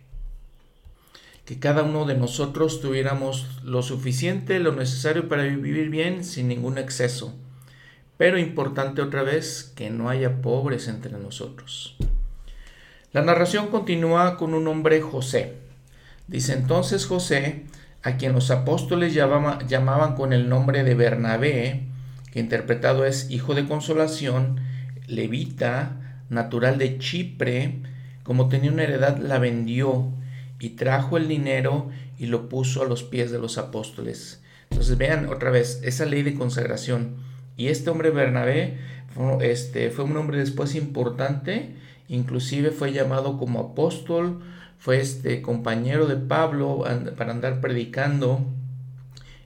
[1.44, 6.78] que cada uno de nosotros tuviéramos lo suficiente, lo necesario para vivir bien sin ningún
[6.78, 7.34] exceso.
[8.16, 11.96] Pero importante otra vez, que no haya pobres entre nosotros.
[13.12, 15.56] La narración continúa con un hombre José.
[16.26, 17.64] Dice entonces José,
[18.02, 21.82] a quien los apóstoles llamaban con el nombre de Bernabé,
[22.32, 24.60] que interpretado es hijo de consolación,
[25.06, 27.80] levita, natural de Chipre,
[28.22, 30.10] como tenía una heredad, la vendió
[30.64, 34.40] y trajo el dinero y lo puso a los pies de los apóstoles.
[34.70, 37.16] Entonces vean otra vez esa ley de consagración.
[37.58, 38.78] Y este hombre Bernabé
[39.42, 41.74] este, fue un hombre después importante,
[42.08, 44.40] inclusive fue llamado como apóstol,
[44.78, 46.82] fue este compañero de Pablo
[47.14, 48.40] para andar predicando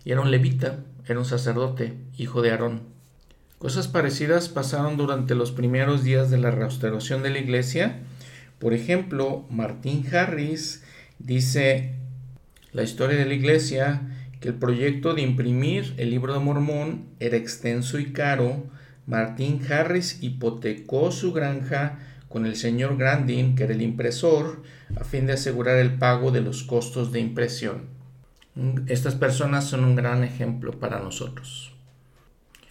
[0.04, 2.82] y era un levita, era un sacerdote, hijo de Aarón.
[3.58, 8.02] Cosas parecidas pasaron durante los primeros días de la restauración de la iglesia.
[8.60, 10.84] Por ejemplo, Martín Harris
[11.18, 11.94] Dice
[12.72, 14.02] la historia de la iglesia
[14.40, 18.66] que el proyecto de imprimir el libro de Mormón era extenso y caro.
[19.06, 24.62] Martín Harris hipotecó su granja con el señor Grandin, que era el impresor,
[24.96, 27.86] a fin de asegurar el pago de los costos de impresión.
[28.86, 31.72] Estas personas son un gran ejemplo para nosotros.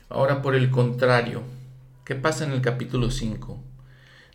[0.09, 1.41] Ahora, por el contrario,
[2.05, 3.61] ¿qué pasa en el capítulo 5?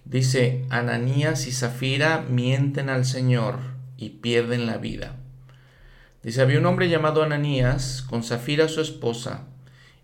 [0.05, 3.72] Dice, Ananías y Zafira mienten al Señor
[4.03, 5.15] y pierden la vida.
[6.24, 9.45] Dice, había un hombre llamado Ananías con Zafira su esposa,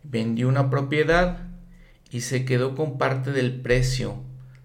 [0.04, 1.38] vendió una propiedad
[2.10, 4.16] y se quedó con parte del precio,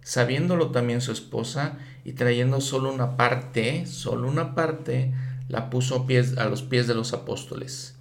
[0.02, 5.14] sabiéndolo también su esposa y trayendo solo una parte, solo una parte,
[5.50, 7.96] la puso a, pies, a los pies de los apóstoles.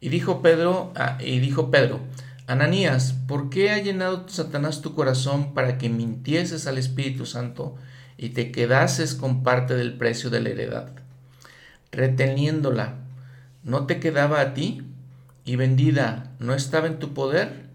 [0.00, 2.00] Y dijo Pedro, ah, y dijo Pedro,
[2.46, 7.76] Ananías, ¿por qué ha llenado Satanás tu corazón para que mintieses al Espíritu Santo
[8.22, 10.90] y te quedases con parte del precio de la heredad,
[11.90, 12.96] reteniéndola,
[13.64, 14.82] ¿no te quedaba a ti?
[15.46, 17.70] Y vendida, ¿no estaba en tu poder?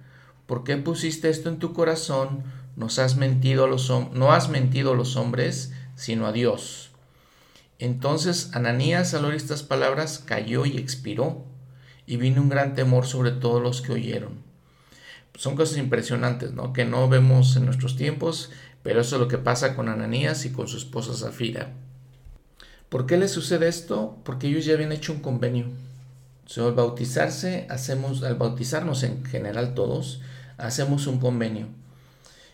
[0.45, 2.43] ¿Por qué pusiste esto en tu corazón?
[2.75, 6.91] Nos has mentido a los, no has mentido a los hombres, sino a Dios.
[7.79, 11.43] Entonces Ananías al oír estas palabras cayó y expiró,
[12.05, 14.43] y vino un gran temor sobre todos los que oyeron.
[15.33, 16.71] Son cosas impresionantes, ¿no?
[16.71, 18.51] Que no vemos en nuestros tiempos,
[18.85, 21.73] pero eso es lo que pasa con Ananías y con su esposa Zafira.
[22.87, 24.19] ¿Por qué le sucede esto?
[24.23, 25.65] Porque ellos ya habían hecho un convenio.
[26.55, 30.21] al bautizarse, hacemos, al bautizarnos en general todos,
[30.59, 31.65] hacemos un convenio.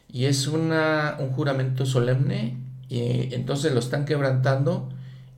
[0.08, 0.72] Y es un
[1.36, 4.88] juramento solemne y entonces lo están quebrantando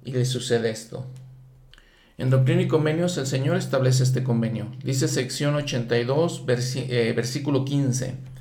[0.06, 1.08] y le sucede esto.
[2.20, 4.72] En Doctrina y Convenios el Señor establece este convenio.
[4.84, 8.33] Dice sección 82, eh, versículo 15.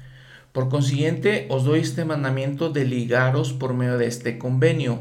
[0.52, 5.00] Por consiguiente, os doy este mandamiento de ligaros por medio de este convenio,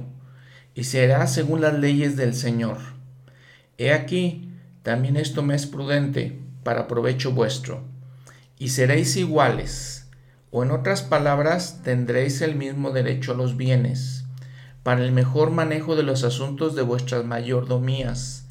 [0.74, 2.78] y será según las leyes del Señor.
[3.78, 4.50] He aquí,
[4.82, 7.84] también esto me es prudente, para provecho vuestro,
[8.58, 10.08] y seréis iguales,
[10.52, 14.24] o en otras palabras, tendréis el mismo derecho a los bienes,
[14.84, 18.46] para el mejor manejo de los asuntos de vuestras mayordomías,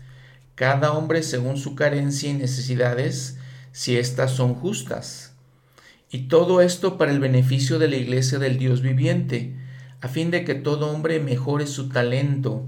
[0.54, 3.38] cada hombre según su carencia y necesidades,
[3.72, 5.29] si éstas son justas
[6.10, 9.54] y todo esto para el beneficio de la iglesia del Dios viviente,
[10.00, 12.66] a fin de que todo hombre mejore su talento,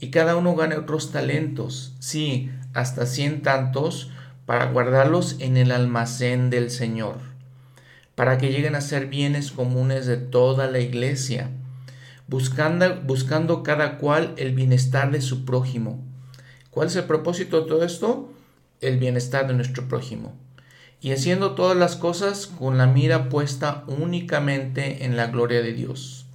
[0.00, 4.10] y cada uno gane otros talentos, sí, hasta cien tantos,
[4.46, 7.18] para guardarlos en el almacén del Señor,
[8.14, 11.50] para que lleguen a ser bienes comunes de toda la iglesia,
[12.26, 16.02] buscando, buscando cada cual el bienestar de su prójimo.
[16.70, 18.32] ¿Cuál es el propósito de todo esto?
[18.80, 20.47] El bienestar de nuestro prójimo
[21.00, 26.26] y haciendo todas las cosas con la mira puesta únicamente en la gloria de Dios.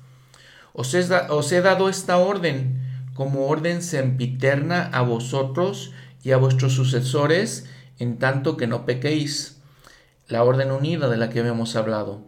[0.74, 2.82] Os he, dado esta orden
[3.14, 5.92] como orden sempiterna a vosotros
[6.24, 7.66] y a vuestros sucesores,
[8.00, 9.58] en tanto que no pequéis,
[10.28, 12.22] la orden unida de la que habíamos hablado.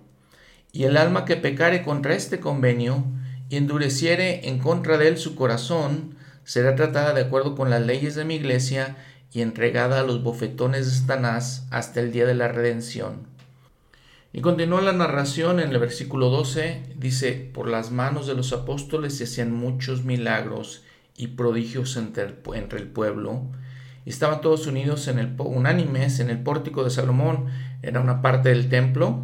[0.71, 3.03] Y el alma que pecare contra este convenio
[3.49, 8.13] y endureciere en contra de él su corazón, será tratada de acuerdo con las leyes
[8.13, 8.95] de mi iglesia
[9.35, 13.27] y entregada a los bofetones de Satanás hasta el día de la redención.
[14.31, 19.17] Y continúa la narración en el versículo 12, dice, por las manos de los apóstoles
[19.17, 20.83] se hacían muchos milagros
[21.17, 23.41] y prodigios entre el, pueblo.
[24.05, 27.47] Y estaban todos unidos en el, unánimes en el pórtico de Salomón,
[27.81, 29.19] era una parte del templo.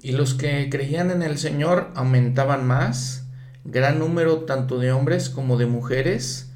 [0.00, 3.26] Y los que creían en el Señor aumentaban más,
[3.62, 6.49] gran número tanto de hombres como de mujeres,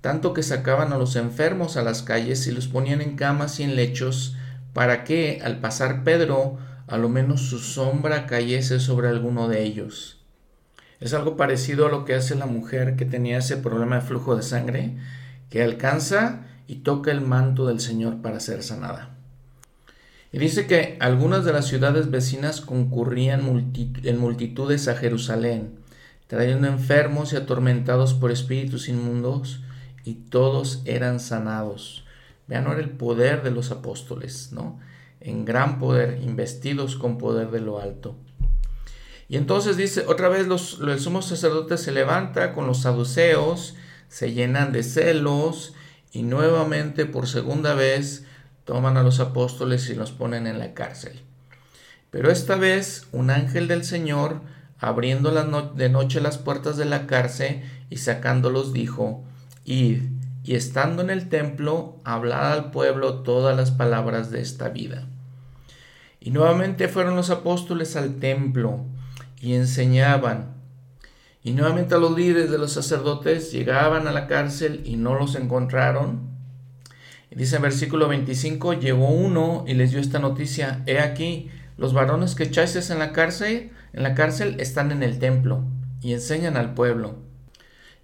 [0.00, 3.64] tanto que sacaban a los enfermos a las calles y los ponían en camas y
[3.64, 4.36] en lechos,
[4.72, 10.18] para que, al pasar Pedro, a lo menos su sombra cayese sobre alguno de ellos.
[11.00, 14.36] Es algo parecido a lo que hace la mujer que tenía ese problema de flujo
[14.36, 14.96] de sangre,
[15.50, 19.16] que alcanza y toca el manto del Señor para ser sanada.
[20.32, 23.72] Y dice que algunas de las ciudades vecinas concurrían
[24.02, 25.78] en multitudes a Jerusalén,
[26.26, 29.62] trayendo enfermos y atormentados por espíritus inmundos,
[30.08, 32.02] y todos eran sanados.
[32.46, 34.80] Vean ahora el poder de los apóstoles, ¿no?
[35.20, 38.16] En gran poder, investidos con poder de lo alto.
[39.28, 43.74] Y entonces dice, otra vez los, el sumo sacerdote se levanta con los saduceos,
[44.08, 45.74] se llenan de celos
[46.10, 48.24] y nuevamente por segunda vez
[48.64, 51.20] toman a los apóstoles y los ponen en la cárcel.
[52.10, 54.40] Pero esta vez un ángel del Señor,
[54.78, 55.30] abriendo
[55.74, 59.27] de noche las puertas de la cárcel y sacándolos, dijo,
[59.68, 60.00] Id,
[60.44, 65.06] y estando en el templo, hablad al pueblo todas las palabras de esta vida.
[66.20, 68.86] Y nuevamente fueron los apóstoles al templo
[69.42, 70.54] y enseñaban.
[71.42, 75.34] Y nuevamente a los líderes de los sacerdotes llegaban a la cárcel y no los
[75.34, 76.30] encontraron.
[77.30, 81.92] Y dice en versículo 25, llegó uno y les dio esta noticia, he aquí, los
[81.92, 85.62] varones que echáis en la cárcel, en la cárcel están en el templo
[86.00, 87.27] y enseñan al pueblo.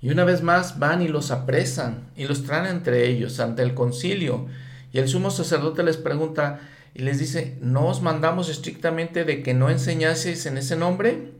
[0.04, 3.72] Y una vez más van y los apresan y los traen entre ellos ante el
[3.72, 4.48] concilio.
[4.92, 6.60] Y el sumo sacerdote les pregunta
[6.92, 11.32] y les dice, ¿no os mandamos estrictamente de que no enseñaseis en ese nombre?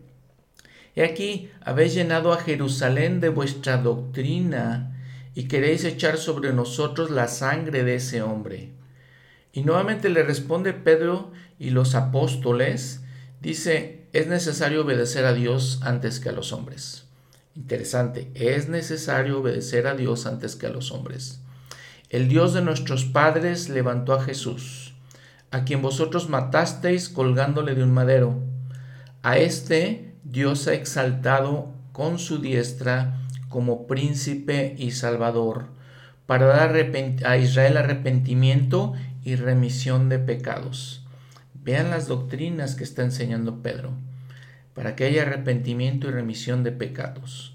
[0.97, 4.97] Y aquí habéis llenado a Jerusalén de vuestra doctrina
[5.35, 8.71] y queréis echar sobre nosotros la sangre de ese hombre.
[9.53, 13.03] Y nuevamente le responde Pedro y los apóstoles,
[13.43, 17.04] dice, es necesario obedecer a Dios antes que a los hombres.
[17.57, 21.41] Interesante, es necesario obedecer a Dios antes que a los hombres.
[22.11, 24.95] El Dios de nuestros padres levantó a Jesús,
[25.53, 28.41] a quien vosotros matasteis colgándole de un madero.
[29.23, 35.67] A este Dios ha exaltado con su diestra como príncipe y salvador,
[36.27, 36.75] para dar
[37.25, 41.07] a Israel arrepentimiento y remisión de pecados.
[41.55, 43.93] Vean las doctrinas que está enseñando Pedro
[44.75, 47.55] para que haya arrepentimiento y remisión de pecados.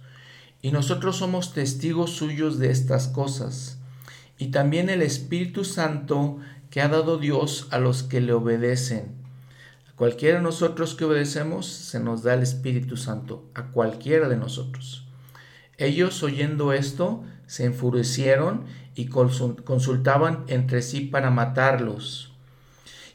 [0.62, 3.80] y nosotros somos testigos suyos de estas cosas,
[4.38, 6.40] y también el Espíritu Santo
[6.70, 9.14] que ha dado Dios a los que le obedecen.
[9.90, 14.38] A cualquiera de nosotros que obedecemos se nos da el Espíritu Santo, a cualquiera de
[14.38, 15.06] nosotros.
[15.78, 18.66] Ellos oyendo esto se enfurecieron
[18.96, 22.34] y consultaban entre sí para matarlos.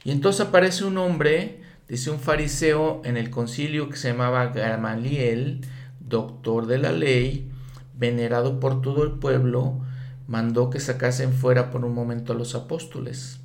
[0.03, 5.61] Y entonces aparece un hombre, dice un fariseo en el concilio que se llamaba Gamaliel,
[5.99, 7.51] doctor de la ley,
[7.93, 9.81] venerado por todo el pueblo,
[10.27, 13.39] mandó que sacasen fuera por un momento a los apóstoles.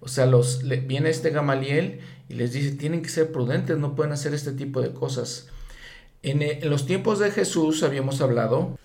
[0.00, 4.12] O sea, los, viene este Gamaliel y les dice, tienen que ser prudentes, no pueden
[4.12, 5.48] hacer este tipo de cosas.
[6.22, 8.78] En, en, los tiempos de Jesús habíamos hablado,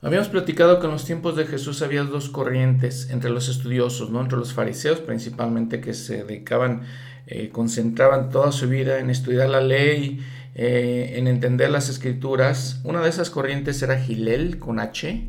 [0.00, 4.20] habíamos platicado que en los tiempos de Jesús había dos corrientes entre los estudiosos, ¿no?
[4.20, 6.82] entre los fariseos principalmente que se dedicaban,
[7.30, 10.24] eh, concentraban toda su vida en estudiar la ley,
[10.54, 12.80] eh, en entender las escrituras.
[12.84, 15.28] Una de esas corrientes era Gilel con H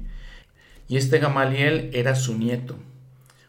[0.88, 2.78] y este Gamaliel era su nieto.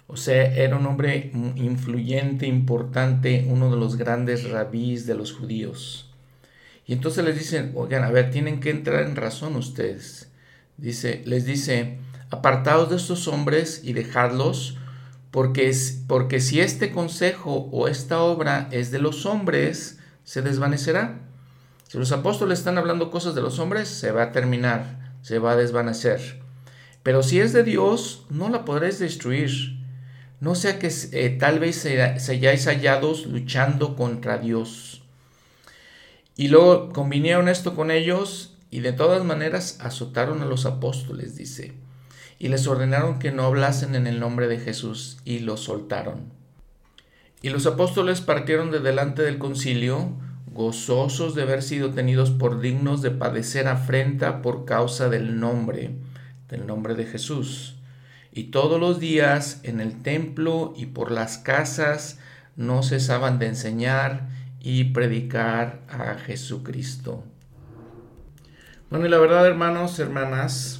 [0.08, 6.10] O sea, era un hombre influyente, importante, uno de los grandes rabís de los judíos.
[6.84, 10.28] Y entonces les dicen, oigan, a ver, tienen que entrar en razón ustedes.
[10.76, 11.98] Dice, les dice,
[12.30, 14.76] apartaos de estos hombres y dejadlos,
[15.30, 15.72] porque,
[16.06, 21.20] porque si este consejo o esta obra es de los hombres, se desvanecerá.
[21.86, 25.52] Si los apóstoles están hablando cosas de los hombres, se va a terminar, se va
[25.52, 26.40] a desvanecer.
[27.02, 29.50] Pero si es de Dios, no la podréis destruir.
[30.40, 35.02] No sea que eh, tal vez se, se hayáis hallados luchando contra Dios.
[36.36, 41.74] Y luego convinieron esto con ellos y de todas maneras azotaron a los apóstoles, dice,
[42.40, 46.32] y les ordenaron que no hablasen en el nombre de Jesús y los soltaron.
[47.42, 50.14] Y los apóstoles partieron de delante del concilio,
[50.50, 55.90] gozosos de haber sido tenidos por dignos de padecer afrenta por causa del nombre,
[56.48, 57.76] del nombre de Jesús.
[58.32, 62.18] Y todos los días en el templo y por las casas
[62.56, 64.28] no cesaban de enseñar
[64.60, 67.22] y predicar a Jesucristo.
[68.88, 70.79] Bueno, y la verdad, hermanos, hermanas,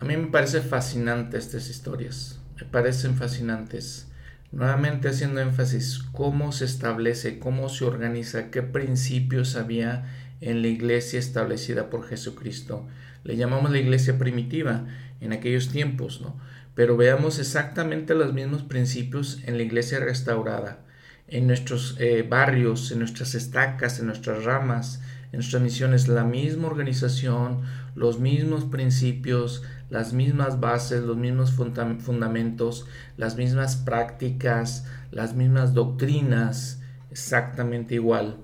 [0.00, 2.40] a mí me parece fascinante estas historias.
[2.58, 4.06] Me parecen fascinantes
[4.52, 10.06] nuevamente haciendo énfasis cómo se establece, cómo se organiza, qué principios había
[10.40, 12.86] en la iglesia establecida por Jesucristo.
[13.24, 14.86] Le llamamos la iglesia primitiva
[15.20, 16.38] en aquellos tiempos, ¿no?
[16.74, 20.84] Pero veamos exactamente los mismos principios en la iglesia restaurada,
[21.26, 25.00] en nuestros eh, barrios, en nuestras estacas, en nuestras ramas,
[25.32, 27.62] en nuestras misiones, la misma organización,
[27.94, 32.86] los mismos principios, las mismas bases, los mismos fundamentos,
[33.16, 36.80] las mismas prácticas, las mismas doctrinas,
[37.10, 38.36] exactamente igual.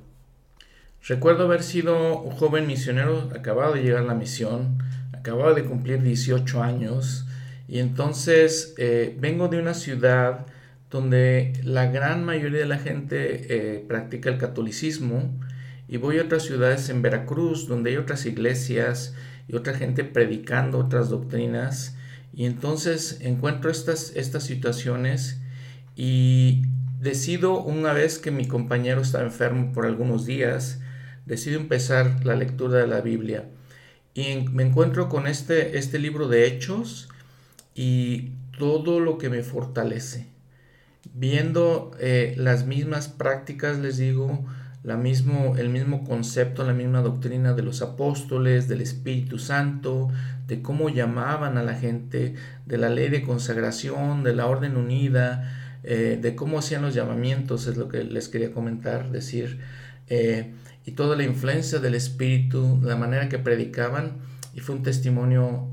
[1.06, 4.78] Recuerdo haber sido un joven misionero, acababa de llegar a la misión,
[5.12, 7.26] acababa de cumplir 18 años
[7.66, 10.46] y entonces eh, vengo de una ciudad
[10.90, 15.30] donde la gran mayoría de la gente eh, practica el catolicismo
[15.88, 19.14] y voy a otras ciudades en Veracruz donde hay otras iglesias
[19.52, 21.94] y otra gente predicando otras doctrinas.
[22.34, 25.40] Y entonces encuentro estas, estas situaciones
[25.94, 26.62] y
[26.98, 30.80] decido una vez que mi compañero estaba enfermo por algunos días,
[31.26, 33.50] decido empezar la lectura de la Biblia.
[34.14, 37.10] Y me encuentro con este, este libro de Hechos
[37.74, 40.26] y todo lo que me fortalece.
[41.12, 44.46] Viendo eh, las mismas prácticas, les digo,
[44.84, 50.10] la mismo, el mismo concepto, la misma doctrina de los apóstoles, del Espíritu Santo,
[50.48, 52.34] de cómo llamaban a la gente,
[52.66, 57.66] de la ley de consagración, de la orden unida, eh, de cómo hacían los llamamientos,
[57.66, 59.60] es lo que les quería comentar, decir,
[60.08, 60.52] eh,
[60.84, 64.18] y toda la influencia del Espíritu, la manera que predicaban,
[64.52, 65.68] y fue un testimonio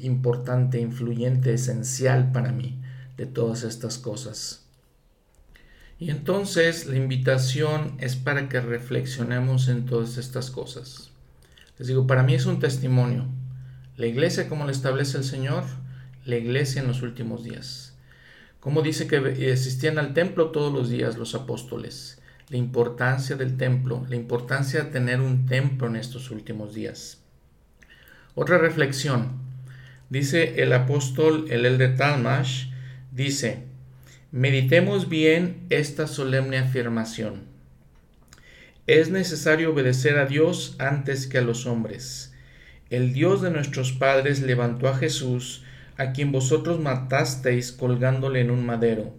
[0.00, 2.80] importante, influyente, esencial para mí
[3.16, 4.69] de todas estas cosas.
[6.00, 11.10] Y entonces la invitación es para que reflexionemos en todas estas cosas.
[11.78, 13.26] Les digo, para mí es un testimonio.
[13.96, 15.62] La iglesia como la establece el Señor,
[16.24, 17.98] la iglesia en los últimos días.
[18.60, 22.18] Como dice que asistían al templo todos los días los apóstoles.
[22.48, 27.18] La importancia del templo, la importancia de tener un templo en estos últimos días.
[28.34, 29.32] Otra reflexión.
[30.08, 32.70] Dice el apóstol el de Talmash,
[33.12, 33.69] dice,
[34.32, 37.42] Meditemos bien esta solemne afirmación.
[38.86, 42.32] Es necesario obedecer a Dios antes que a los hombres.
[42.90, 45.64] El Dios de nuestros padres levantó a Jesús,
[45.96, 49.12] a quien vosotros matasteis colgándole en un madero.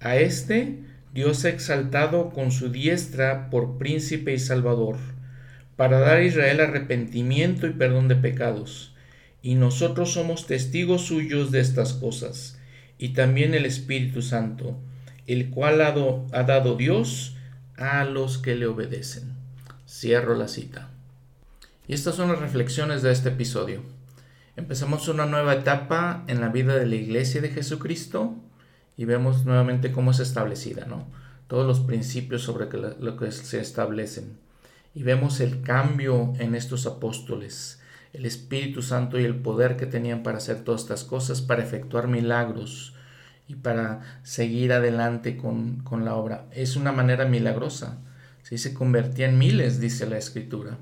[0.00, 0.78] A éste
[1.12, 4.96] Dios ha exaltado con su diestra por príncipe y salvador,
[5.76, 8.94] para dar a Israel arrepentimiento y perdón de pecados.
[9.42, 12.59] Y nosotros somos testigos suyos de estas cosas,
[13.00, 14.78] y también el Espíritu Santo,
[15.26, 15.94] el cual ha,
[16.38, 17.34] ha dado Dios
[17.78, 19.32] a los que le obedecen.
[19.88, 20.90] Cierro la cita.
[21.88, 23.82] Y estas son las reflexiones de este episodio.
[24.54, 28.36] Empezamos una nueva etapa en la vida de la iglesia de Jesucristo
[28.98, 31.06] y vemos nuevamente cómo es establecida, ¿no?
[31.46, 32.66] Todos los principios sobre
[33.00, 34.36] lo que se establecen
[34.94, 37.79] y vemos el cambio en estos apóstoles,
[38.12, 42.08] el Espíritu Santo y el poder que tenían para hacer todas estas cosas, para efectuar
[42.08, 42.94] milagros
[43.46, 46.46] y para seguir adelante con, la obra.
[46.52, 47.98] Es una manera milagrosa.
[48.42, 48.58] ¿sí?
[48.58, 50.78] Se convertían miles, dice la Escritura.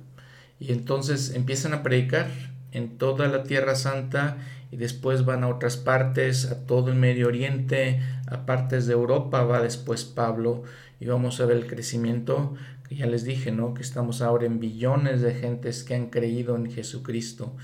[0.59, 2.26] Y entonces empiezan a predicar
[2.72, 4.36] en toda la Tierra Santa
[4.70, 9.42] y después van a otras partes, a todo el Medio Oriente, a partes de Europa
[9.44, 10.64] va después Pablo
[11.00, 12.55] y vamos a ver el crecimiento
[12.97, 13.74] ya les dije, ¿no?
[13.74, 17.55] Que estamos ahora en billones de gentes que han creído en Jesucristo,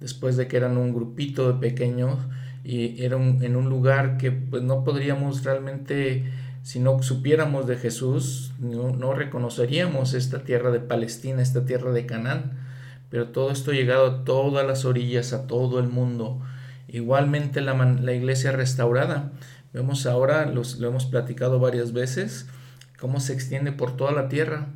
[0.00, 2.18] después de que eran un grupito de pequeños
[2.64, 6.24] y eran en un lugar que pues no podríamos realmente,
[6.62, 12.06] si no supiéramos de Jesús, no, no reconoceríamos esta tierra de Palestina, esta tierra de
[12.06, 12.58] Canaán,
[13.10, 16.40] pero todo esto ha llegado a todas las orillas, a todo el mundo.
[16.88, 19.32] Igualmente la, la iglesia restaurada,
[19.72, 22.48] vemos ahora, los, lo hemos platicado varias veces,
[22.98, 24.68] cómo se extiende por toda la tierra.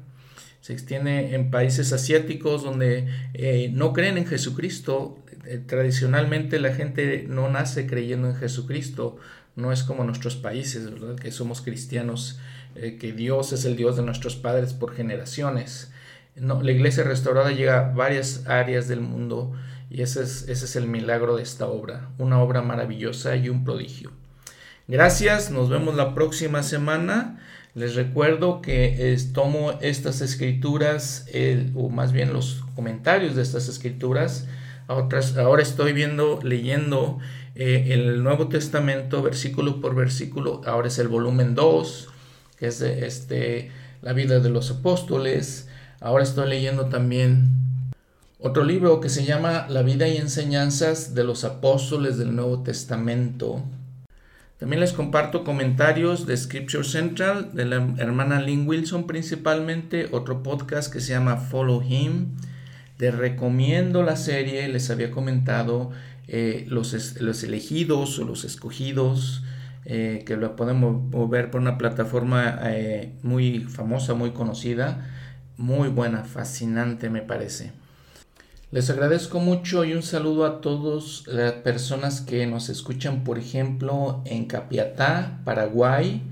[0.60, 5.18] Se extiende en países asiáticos donde eh, no creen en Jesucristo.
[5.44, 9.16] Eh, tradicionalmente la gente no nace creyendo en Jesucristo.
[9.56, 11.16] No es como nuestros países, ¿verdad?
[11.16, 12.38] Que somos cristianos,
[12.74, 15.90] eh, que Dios es el Dios de nuestros padres por generaciones.
[16.36, 19.54] No, la iglesia restaurada llega a varias áreas del mundo
[19.90, 22.10] y ese es, ese es el milagro de esta obra.
[22.18, 24.12] Una obra maravillosa y un prodigio.
[24.90, 27.38] Gracias, nos vemos la próxima semana.
[27.74, 31.26] Les recuerdo que tomo estas escrituras,
[31.74, 34.46] o más bien los comentarios de estas escrituras.
[34.86, 37.18] ahora estoy viendo, leyendo
[37.54, 40.62] eh, el Nuevo Testamento versículo por versículo.
[40.64, 42.08] Ahora es el volumen 2,
[42.58, 43.70] que es de, este,
[44.00, 45.68] la vida de los apóstoles.
[46.00, 47.50] Ahora estoy leyendo también
[48.38, 53.62] otro libro que se llama La vida y enseñanzas de los apóstoles del Nuevo Testamento
[54.58, 60.92] también les comparto comentarios de Scripture Central, de la hermana Lynn Wilson principalmente, otro podcast
[60.92, 62.36] que se llama Follow Him.
[62.98, 65.92] Les recomiendo la serie, les había comentado
[66.26, 69.44] eh, los, los, elegidos o los escogidos,
[69.84, 75.06] eh, que lo podemos ver por una plataforma eh, muy famosa, muy conocida,
[75.56, 77.70] muy buena, fascinante me parece.
[78.70, 84.20] Les agradezco mucho y un saludo a todas las personas que nos escuchan, por ejemplo,
[84.26, 86.22] en Capiatá, Paraguay,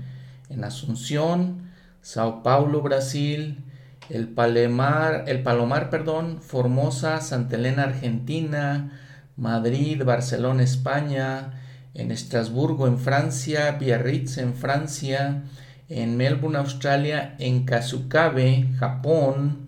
[0.51, 1.71] en Asunción,
[2.03, 3.63] Sao Paulo, Brasil,
[4.11, 8.91] el Palomar, el Palomar, perdón, Formosa, Santa Elena, Argentina,
[9.35, 11.59] Madrid, Barcelona, España,
[11.95, 15.41] en Estrasburgo, en Francia, Biarritz, en Francia,
[15.89, 19.66] en Melbourne, Australia, en Kasukabe, Japón,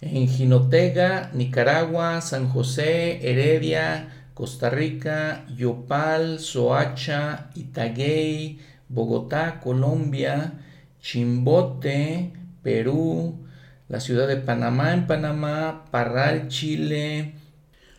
[0.00, 8.58] en Jinotega, Nicaragua, San José, Heredia, Costa Rica, Yopal, Soacha, Itaguey,
[8.88, 10.54] Bogotá, Colombia,
[11.00, 12.32] Chimbote,
[12.62, 13.46] Perú,
[13.88, 17.34] la ciudad de Panamá en Panamá, Parral, Chile,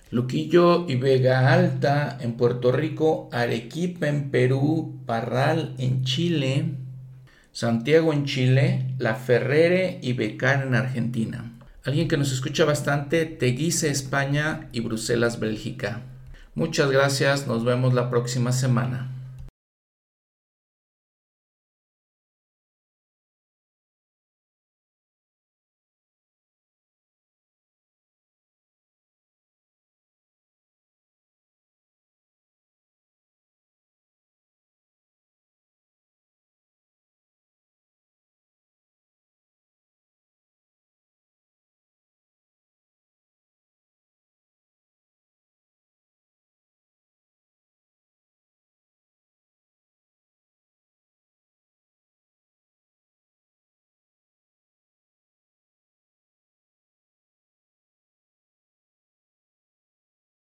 [0.09, 6.65] Luquillo y Vega Alta en Puerto Rico, Arequipa en Perú, Parral en Chile,
[7.51, 11.50] Santiago en Chile, La Ferrere y Becar en Argentina.
[11.83, 16.01] Alguien que nos escucha bastante, Teguise, España y Bruselas, Bélgica.
[16.53, 19.09] Muchas gracias, nos vemos la próxima semana.